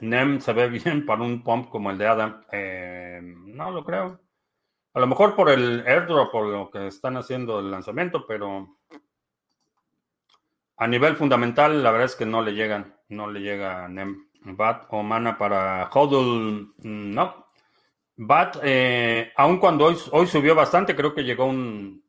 [0.00, 2.46] NEM se ve bien para un pump como el de ADA.
[2.52, 4.20] Eh, no lo creo.
[4.94, 8.78] A lo mejor por el airdrop, por lo que están haciendo el lanzamiento, pero
[10.76, 14.28] a nivel fundamental, la verdad es que no le llegan, no le llega NEM.
[14.40, 17.47] BAT o mana para HODL, mm, no.
[18.18, 22.04] BAT, eh, aun cuando hoy, hoy, subió bastante, creo que llegó a un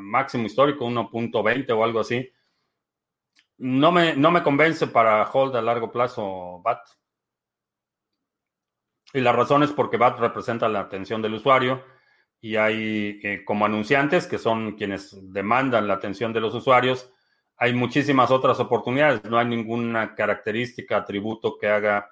[0.00, 2.28] máximo histórico, 1.20 o algo así.
[3.58, 6.80] No me, no me convence para hold a largo plazo BAT.
[9.12, 11.84] Y la razón es porque BAT representa la atención del usuario
[12.40, 17.10] y hay eh, como anunciantes que son quienes demandan la atención de los usuarios
[17.56, 19.24] hay muchísimas otras oportunidades.
[19.24, 22.10] No hay ninguna característica, atributo que haga,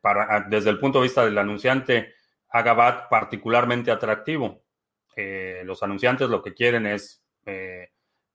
[0.00, 2.14] para, desde el punto de vista del anunciante,
[2.48, 4.62] haga BAT particularmente atractivo.
[5.16, 7.22] Eh, los anunciantes lo que quieren es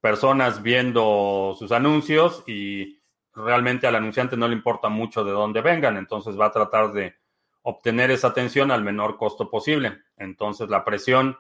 [0.02, 3.00] personas viendo sus anuncios y
[3.34, 7.16] realmente al anunciante no le importa mucho de dónde vengan, entonces va a tratar de
[7.62, 10.00] obtener esa atención al menor costo posible.
[10.18, 11.38] Entonces la presión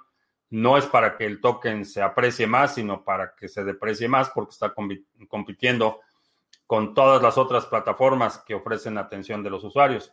[0.49, 4.30] no es para que el token se aprecie más, sino para que se deprecie más
[4.30, 4.74] porque está
[5.28, 5.99] compitiendo
[6.74, 10.11] con todas las otras plataformas que ofrecen atención de los usuarios.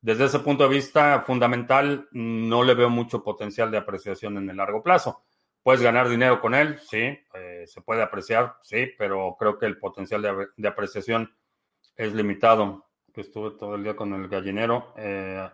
[0.00, 4.56] Desde ese punto de vista fundamental, no le veo mucho potencial de apreciación en el
[4.56, 5.22] largo plazo.
[5.62, 6.78] ¿Puedes ganar dinero con él?
[6.78, 7.14] Sí.
[7.34, 8.54] Eh, ¿Se puede apreciar?
[8.62, 11.30] Sí, pero creo que el potencial de, apreciación
[11.94, 12.86] es limitado.
[13.14, 15.46] Estuve todo el día con el gallinero, eh,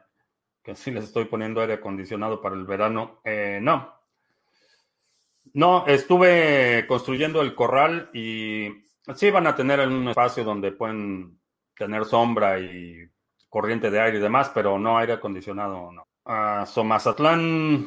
[0.63, 3.21] que sí les estoy poniendo aire acondicionado para el verano.
[3.25, 3.93] Eh, no.
[5.53, 8.85] No, estuve construyendo el corral y
[9.15, 11.39] sí van a tener un espacio donde pueden
[11.77, 13.09] tener sombra y
[13.49, 16.07] corriente de aire y demás, pero no aire acondicionado, no.
[16.27, 17.87] Uh, Somazatlán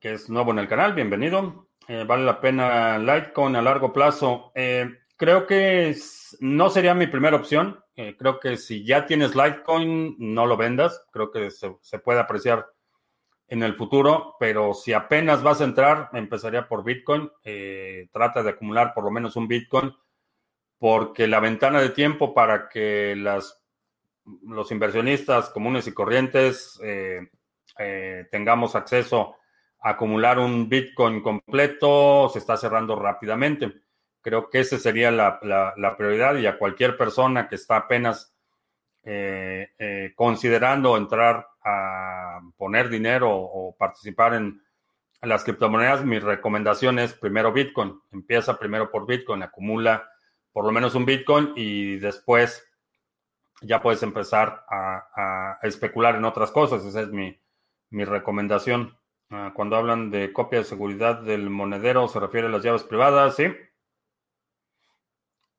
[0.00, 1.68] que es nuevo en el canal, bienvenido.
[1.88, 4.52] Eh, vale la pena Litecoin a largo plazo.
[4.54, 5.96] Eh, creo que
[6.40, 7.82] no sería mi primera opción.
[7.96, 11.04] Eh, creo que si ya tienes Litecoin, no lo vendas.
[11.10, 12.66] Creo que se, puede apreciar
[13.48, 17.30] en el futuro, pero si apenas vas a entrar, empezaría por Bitcoin.
[18.12, 19.92] trata de acumular por lo menos un Bitcoin,
[20.78, 26.80] porque la ventana de tiempo para que los inversionistas comunes y corrientes
[28.30, 29.36] tengamos acceso
[29.80, 33.72] acumular un Bitcoin completo se está cerrando rápidamente.
[34.20, 38.34] Creo que esa sería la, prioridad y a cualquier persona que está apenas
[39.04, 44.60] eh, eh, considerando entrar a poner dinero o participar en
[45.22, 48.00] las criptomonedas, mi recomendación es primero Bitcoin.
[48.12, 50.08] Empieza primero por Bitcoin, acumula
[50.58, 52.68] por lo menos un Bitcoin y después
[53.60, 56.84] ya puedes empezar a, especular en otras cosas.
[56.84, 57.40] Esa es mi,
[57.90, 58.98] mi recomendación.
[59.30, 63.36] Ah, cuando hablan de copia de seguridad del monedero, se refiere a las llaves privadas,
[63.36, 63.44] ¿sí?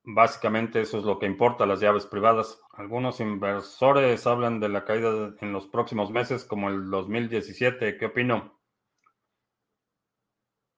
[0.03, 2.61] Básicamente eso es lo que importa, las llaves privadas.
[2.73, 7.97] Algunos inversores hablan de la caída en los próximos meses, como el 2017.
[7.97, 8.59] ¿Qué opino?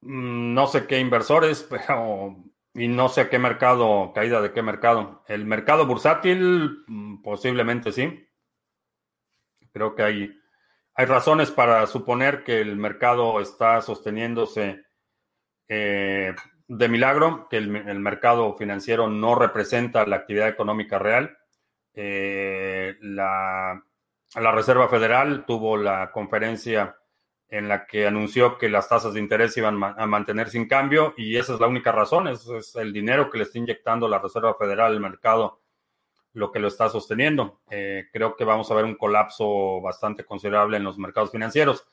[0.01, 5.23] Mm, no sé qué inversores, pero y no sé qué mercado, caída de qué mercado.
[5.27, 8.27] El mercado bursátil, mm, posiblemente sí.
[9.71, 10.41] Creo que hay
[10.93, 14.83] hay razones para suponer que el mercado está sosteniéndose
[15.67, 16.35] eh,
[16.67, 21.37] de milagro, que el, mercado financiero no representa la actividad económica real.
[21.93, 23.81] Eh, la,
[24.35, 26.95] Reserva Federal tuvo la conferencia
[27.51, 31.37] en la que anunció que las tasas de interés iban a mantener sin cambio y
[31.37, 34.93] esa es la única razón, es el dinero que le está inyectando la Reserva Federal
[34.93, 35.61] al mercado
[36.33, 37.61] lo que lo está sosteniendo.
[37.69, 41.85] Eh, creo que vamos a ver un colapso bastante considerable en los mercados financieros.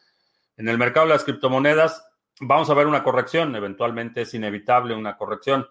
[0.56, 2.04] En el mercado de las criptomonedas
[2.40, 5.66] vamos a ver una corrección, eventualmente es inevitable una corrección.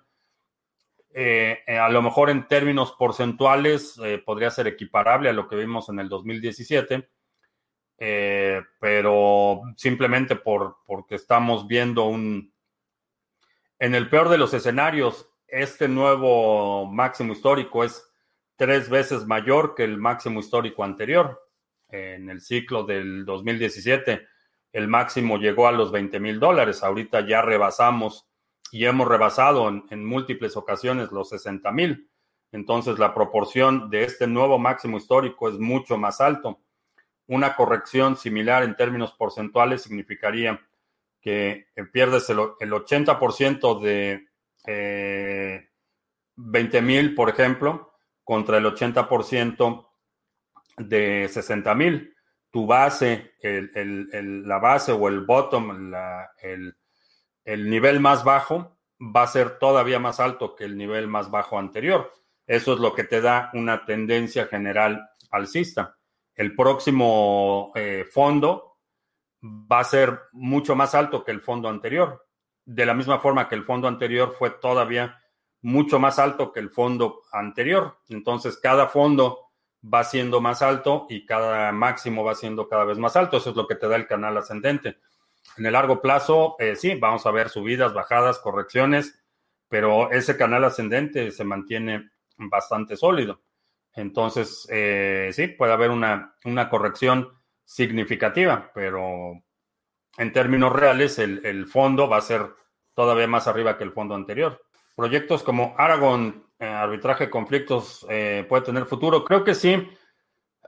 [1.14, 5.90] Eh, eh, a lo mejor en términos porcentuales podría ser equiparable a lo que vimos
[5.90, 7.10] en el 2017,
[7.98, 12.54] pero simplemente por, porque estamos viendo un,
[13.80, 18.04] en el peor de los escenarios, este nuevo máximo histórico es
[18.56, 21.44] tres veces mayor que el máximo histórico anterior.
[21.90, 24.28] En el ciclo del 2017,
[24.74, 26.84] el máximo llegó a los 20 mil dólares.
[26.84, 28.28] Ahorita ya rebasamos
[28.72, 32.10] y hemos rebasado en, múltiples ocasiones los 60 mil.
[32.52, 36.60] Entonces, la proporción de este nuevo máximo histórico es mucho más alto.
[37.28, 40.60] Una corrección similar en términos porcentuales significaría
[41.22, 44.28] que pierdes el, 80% de
[44.66, 45.70] eh,
[46.36, 49.88] 20 mil, por ejemplo, contra el 80%
[50.78, 52.14] de 60 mil.
[52.50, 55.94] Tu base, la base o el bottom,
[56.42, 56.76] el,
[57.44, 61.60] el nivel más bajo, va a ser todavía más alto que el nivel más bajo
[61.60, 62.14] anterior.
[62.46, 65.97] Eso es lo que te da una tendencia general alcista.
[66.38, 68.78] El próximo eh, fondo
[69.44, 72.28] va a ser mucho más alto que el fondo anterior.
[72.64, 75.18] De la misma forma que el fondo anterior fue todavía
[75.62, 77.98] mucho más alto que el fondo anterior.
[78.10, 79.48] Entonces, cada fondo
[79.84, 83.38] va siendo más alto y cada máximo va siendo cada vez más alto.
[83.38, 84.98] Eso es lo que te da el canal ascendente.
[85.58, 89.24] En el largo plazo, eh, sí, vamos a ver subidas, bajadas, correcciones,
[89.70, 93.42] pero ese canal ascendente se mantiene bastante sólido.
[93.98, 97.34] Entonces, eh, sí, puede haber una, una, corrección
[97.66, 99.34] significativa, pero
[100.18, 102.48] en términos reales, el, el fondo va a ser
[102.94, 104.62] todavía más arriba que el fondo anterior
[104.98, 109.24] proyectos como Aragon, eh, arbitraje conflictos, eh, puede tener futuro?
[109.24, 109.88] Creo que sí.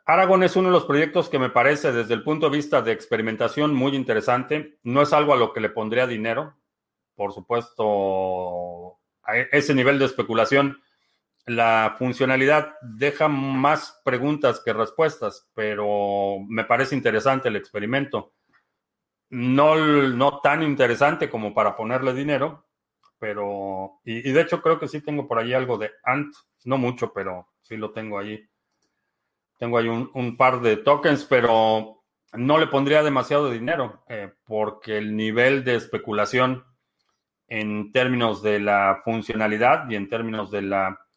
[0.06, 2.92] Aragon es uno de los proyectos que me parece desde el punto de vista de
[2.92, 4.78] experimentación muy interesante.
[4.84, 6.56] No es algo a lo que le pondría dinero.
[7.16, 9.00] Por supuesto,
[9.34, 10.80] e-, ese nivel de especulación,
[11.50, 18.34] la funcionalidad deja más preguntas que respuestas, pero me parece interesante el experimento.
[19.32, 22.68] No, no tan interesante como para ponerle dinero,
[23.18, 26.34] pero, y, de hecho creo que sí tengo por ahí algo de Ant,
[26.66, 28.48] no mucho, pero sí lo tengo ahí.
[29.58, 35.16] Tengo ahí un, par de tokens, pero no le pondría demasiado dinero, eh, porque el
[35.16, 36.64] nivel de especulación
[37.48, 41.09] en términos de la funcionalidad y en términos de la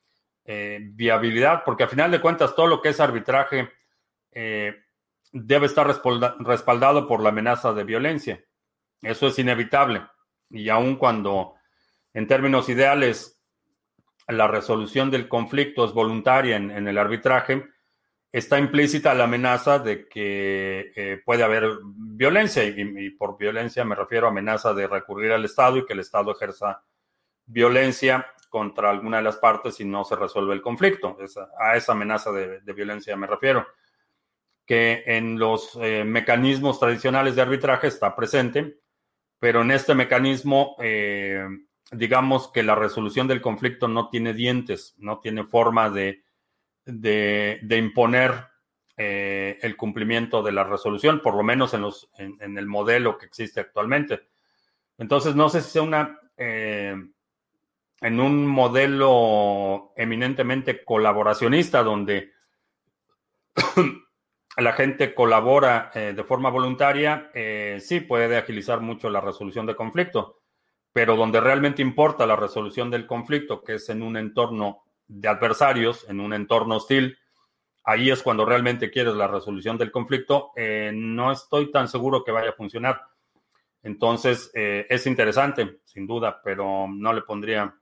[0.45, 3.71] eh, viabilidad, porque a final de cuentas todo lo que es arbitraje
[4.33, 4.75] eh,
[5.33, 8.45] debe estar respaldado por la amenaza de violencia.
[9.01, 10.03] Eso es inevitable.
[10.51, 11.55] Y aun cuando
[12.13, 13.41] en términos ideales
[14.29, 17.65] la resolución del conflicto es voluntaria en, el arbitraje,
[18.31, 24.27] está implícita la amenaza de que eh, puede haber violencia, y, por violencia me refiero
[24.27, 26.83] a amenaza de recurrir al Estado y que el Estado ejerza
[27.47, 31.17] violencia contra alguna de las partes si no se resuelve el conflicto.
[31.59, 33.67] a esa amenaza de, violencia me refiero,
[34.67, 38.79] que en los eh, mecanismos tradicionales de arbitraje está presente,
[39.39, 41.47] pero en este mecanismo eh,
[41.93, 46.23] digamos que la resolución del conflicto no tiene dientes, no tiene forma de,
[46.85, 48.49] de, imponer
[48.99, 53.25] eh, el cumplimiento de la resolución, por lo menos en, los, en, el modelo que
[53.25, 54.21] existe actualmente.
[54.99, 56.19] Entonces, no sé si sea una,
[58.03, 62.33] en un modelo eminentemente colaboracionista, donde
[64.57, 67.31] la gente colabora eh, de forma voluntaria,
[67.79, 70.43] sí puede agilizar mucho la resolución de conflicto
[70.93, 76.07] pero donde realmente importa la resolución del conflicto, que es en un entorno de adversarios,
[76.09, 77.17] en un entorno hostil,
[77.85, 82.33] ahí es cuando realmente quieres la resolución del conflicto, eh, no estoy tan seguro que
[82.33, 83.01] vaya a funcionar.
[83.83, 87.75] Entonces, eh, es interesante, sin duda, pero no le pondría,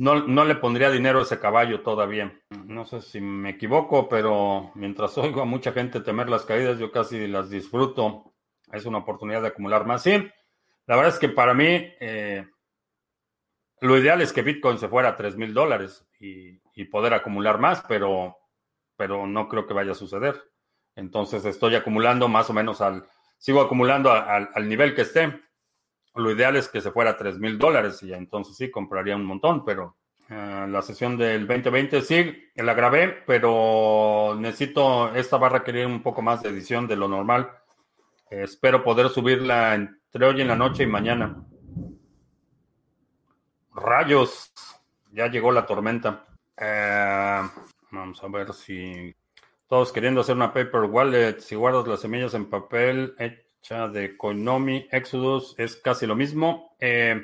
[0.00, 2.32] no, no, le pondría dinero a ese caballo todavía.
[2.64, 6.90] No sé si me equivoco, pero mientras oigo a mucha gente temer las caídas, yo
[6.90, 8.32] casi las disfruto.
[8.72, 10.02] Es una oportunidad de acumular más.
[10.02, 10.12] Sí,
[10.86, 11.66] la verdad es que para mí
[12.00, 12.46] eh,
[13.82, 16.58] lo ideal es que Bitcoin se fuera a 3 mil dólares y,
[16.90, 18.38] poder acumular más, pero,
[18.96, 20.42] pero no creo que vaya a suceder.
[20.96, 25.42] Entonces estoy acumulando más o menos al, sigo acumulando al, nivel que esté.
[26.14, 29.24] Lo ideal es que se fuera a 3 mil dólares y entonces sí compraría un
[29.24, 29.96] montón, pero
[30.28, 36.02] eh, la sesión del 2020 sí, la grabé, pero necesito, esta va a requerir un
[36.02, 37.50] poco más de edición de lo normal.
[38.30, 41.36] espero poder subirla en entre hoy en la noche y mañana.
[43.72, 44.52] Rayos,
[45.12, 46.26] ya llegó la tormenta.
[46.56, 47.42] Eh,
[47.92, 49.14] vamos a ver si
[49.68, 53.14] todos queriendo hacer una paper wallet, si guardas las semillas en papel
[53.68, 56.76] de Koinomi, Exodus, es casi lo mismo.
[56.80, 57.22] Eh,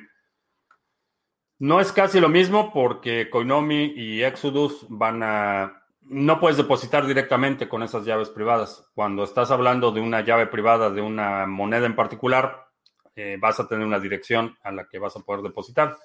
[1.59, 5.83] no es casi lo mismo porque Koinomi y Exodus van a...
[6.03, 8.89] No puedes depositar directamente con esas llaves privadas.
[8.95, 12.69] Cuando estás hablando de una llave privada de una moneda en particular,
[13.17, 15.97] eh, vas a tener una dirección a la que vas a poder depositar.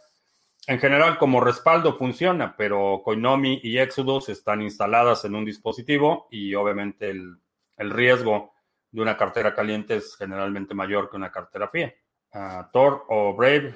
[0.68, 6.54] En general, como respaldo funciona, pero Coinomi y Exodus están instaladas en un dispositivo y
[6.54, 7.38] obviamente el,
[7.78, 8.54] riesgo
[8.92, 11.94] de una cartera caliente es generalmente mayor que una cartera fría.
[12.34, 13.76] Uh, Tor o Brave,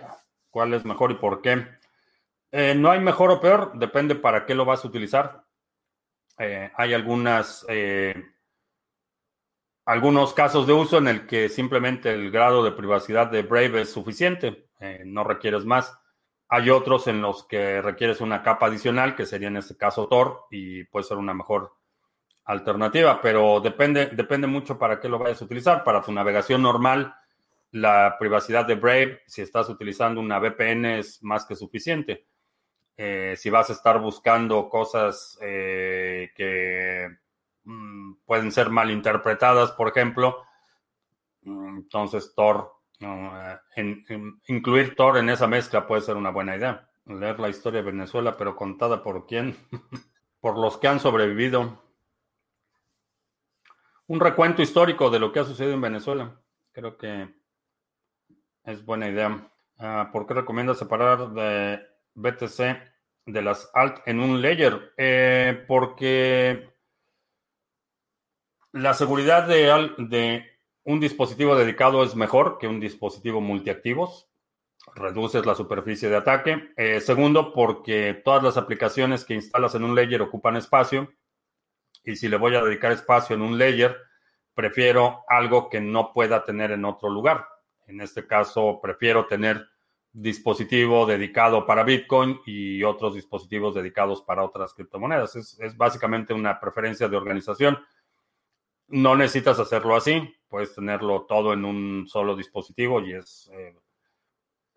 [0.50, 1.68] ¿cuál es mejor y por qué?
[2.52, 5.44] Eh, no hay mejor o peor, depende para qué lo vas a utilizar.
[6.38, 7.66] Eh, hay algunas
[9.86, 13.94] algunos casos de uso en el que simplemente el grado de privacidad de Brave es
[13.94, 15.98] suficiente, eh, no requieres más.
[16.48, 20.46] Hay otros en los que requieres una capa adicional, que sería en este caso Tor,
[20.50, 21.74] y puede ser una mejor
[22.46, 25.84] alternativa, pero depende, depende mucho para qué lo vayas a utilizar.
[25.84, 27.16] Para tu navegación normal,
[27.72, 32.26] la privacidad de Brave, si estás utilizando una VPN, es más que suficiente.
[32.98, 37.18] Eh, si vas a estar buscando cosas eh, que
[37.66, 40.44] Mm, pueden ser mal interpretadas, por ejemplo.
[41.44, 42.74] Mm, entonces, Thor,
[44.48, 46.88] incluir Thor en esa mezcla puede ser una buena idea.
[47.06, 49.58] Leer la historia de Venezuela, pero contada por quién?
[50.40, 51.84] por los que han sobrevivido.
[54.08, 56.40] Un recuento histórico de lo que ha sucedido en Venezuela.
[56.72, 57.28] Creo que
[58.64, 59.52] es buena idea.
[59.80, 61.82] Ah, ¿Por qué recomiendas separar de
[62.14, 62.78] BTC
[63.26, 64.94] de las alt en un layer?
[64.98, 66.70] Eh, porque
[68.74, 70.46] la seguridad de,
[70.84, 74.30] un dispositivo dedicado es mejor que un dispositivo multiactivos.
[74.94, 76.74] Reduces la superficie de ataque.
[76.78, 81.12] Eh, segundo, porque todas las aplicaciones que instalas en un layer ocupan espacio.
[82.06, 83.98] Y si le voy a dedicar espacio en un layer,
[84.54, 87.48] prefiero algo que no pueda tener en otro lugar.
[87.88, 89.68] En este caso, prefiero tener
[90.12, 95.36] dispositivo dedicado para Bitcoin y otros dispositivos dedicados para otras criptomonedas.
[95.36, 97.78] es básicamente una preferencia de organización
[98.88, 103.76] no necesitas hacerlo así, puedes tenerlo todo en un solo dispositivo y es, eh,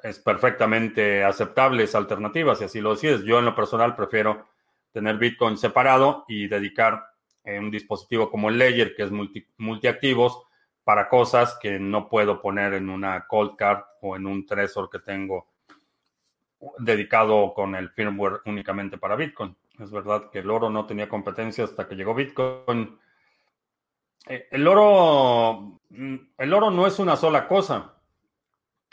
[0.03, 3.23] es perfectectamente aceptable esa alternativa, si así lo decides.
[3.25, 4.47] Yo en lo personal prefiero
[4.93, 7.05] tener Bitcoin separado y dedicar
[7.57, 10.43] un dispositivo como el Ledger, que es multi, multiactivos,
[10.83, 14.99] para cosas que no puedo poner en una cold card o en un Trezor que
[14.99, 15.49] tengo
[16.79, 19.55] dedicado con el firmware únicamente para Bitcoin.
[19.79, 22.99] Es verdad que el oro no tenía competencia hasta que llegó Bitcoin.
[24.27, 27.95] Eh, el oro, mm, el oro no es una sola cosa.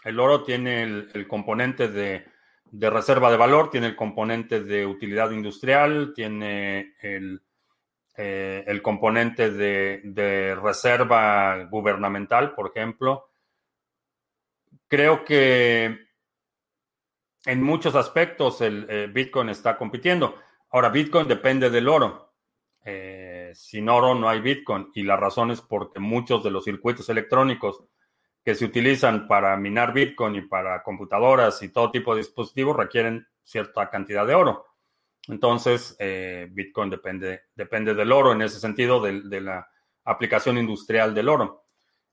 [0.03, 2.25] El oro tiene el, componente de,
[2.71, 7.41] reserva de valor, tiene el componente de utilidad industrial, tiene el,
[8.17, 13.29] eh, componente de, reserva gubernamental, por ejemplo.
[14.87, 16.07] Creo que
[17.45, 20.35] en muchos aspectos el eh, Bitcoin está compitiendo.
[20.69, 22.33] Ahora, Bitcoin depende del oro.
[22.83, 27.09] Eh, sin oro no hay Bitcoin y la razón es porque muchos de los circuitos
[27.09, 27.83] electrónicos
[28.43, 33.27] que se utilizan para minar Bitcoin y para computadoras y todo tipo de dispositivos requieren
[33.43, 34.65] cierta cantidad de oro.
[35.27, 39.67] Entonces, eh, Bitcoin depende, depende del oro en ese sentido, de, la
[40.03, 41.63] aplicación industrial del oro.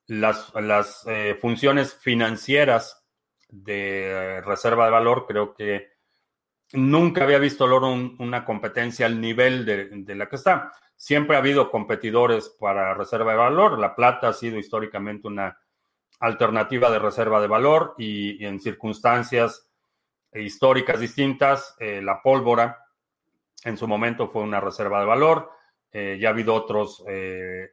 [0.06, 3.04] Las, las eh, funciones financieras
[3.48, 5.92] de reserva de valor creo que
[6.72, 10.72] nunca había visto el oro una competencia al nivel de, la que está.
[10.96, 13.78] Siempre ha habido competidores para reserva de valor.
[13.78, 15.58] La plata ha sido históricamente una
[16.20, 19.68] alternativa de reserva de valor y, en circunstancias
[20.32, 22.81] históricas distintas, eh, la pólvora
[23.64, 25.50] en su momento fue una reserva de valor.
[25.90, 27.70] Eh, ya ha habido otros eh,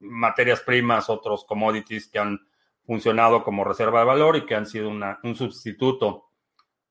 [0.00, 2.40] materias primas, otros commodities que han
[2.84, 6.30] funcionado como reserva de valor y que han sido un sustituto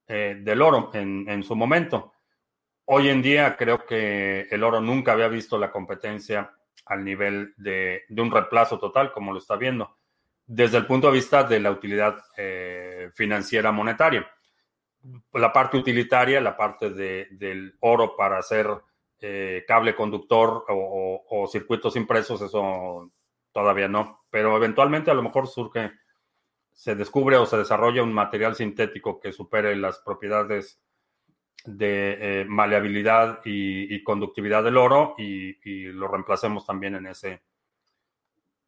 [0.08, 2.14] eh, del oro en, su momento.
[2.86, 6.52] Hoy en día creo que el oro nunca había visto la competencia
[6.86, 9.98] al nivel de, un reemplazo total, como lo está viendo,
[10.46, 12.18] desde el punto de vista de la utilidad
[13.14, 14.28] financiera monetaria.
[15.34, 18.68] La parte utilitaria, la parte del oro para hacer
[19.20, 23.12] eh, cable conductor o, o circuitos impresos, eso
[23.52, 25.92] todavía no, pero eventualmente a lo mejor surge
[26.74, 30.82] se descubre o se desarrolla un material sintético que supere las propiedades
[31.66, 35.54] de eh, maleabilidad y, conductividad del oro y,
[35.92, 37.42] lo reemplacemos también en ese,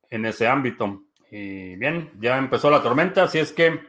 [0.09, 1.03] en ese ámbito.
[1.29, 3.81] Y bien, ya empezó la tormenta, así es que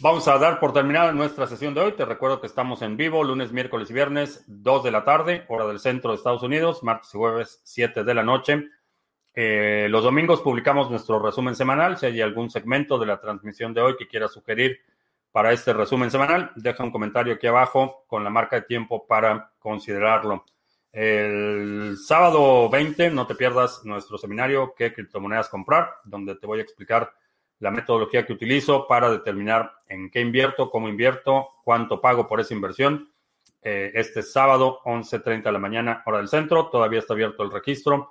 [0.00, 1.92] vamos a dar por terminada nuestra sesión de hoy.
[1.92, 5.66] Te recuerdo que estamos en vivo lunes, miércoles y viernes, 2 de la tarde, hora
[5.66, 8.68] del centro de Estados Unidos, martes y jueves, 7 de la noche.
[9.34, 11.98] Eh, los domingos publicamos nuestro resumen semanal.
[11.98, 14.78] Si hay algún segmento de la transmisión de hoy que quiera sugerir
[15.32, 19.52] para este resumen semanal, deja un comentario aquí abajo con la marca de tiempo para
[19.58, 20.44] considerarlo.
[20.92, 25.88] El sábado 20, no te pierdas nuestro seminario ¿Qué criptomonedas comprar?
[26.02, 27.12] Donde te voy a explicar
[27.60, 32.54] la metodología que utilizo para determinar en qué invierto, cómo invierto, cuánto pago por esa
[32.54, 33.12] inversión.
[33.62, 36.68] Eh, este sábado, 11.30 de la mañana, hora del centro.
[36.70, 38.10] Todavía está abierto el registro.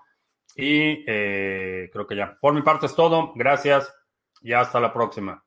[0.55, 2.37] Y eh, creo que ya.
[2.39, 3.33] Por mi parte es todo.
[3.35, 3.93] Gracias
[4.41, 5.43] y hasta la próxima.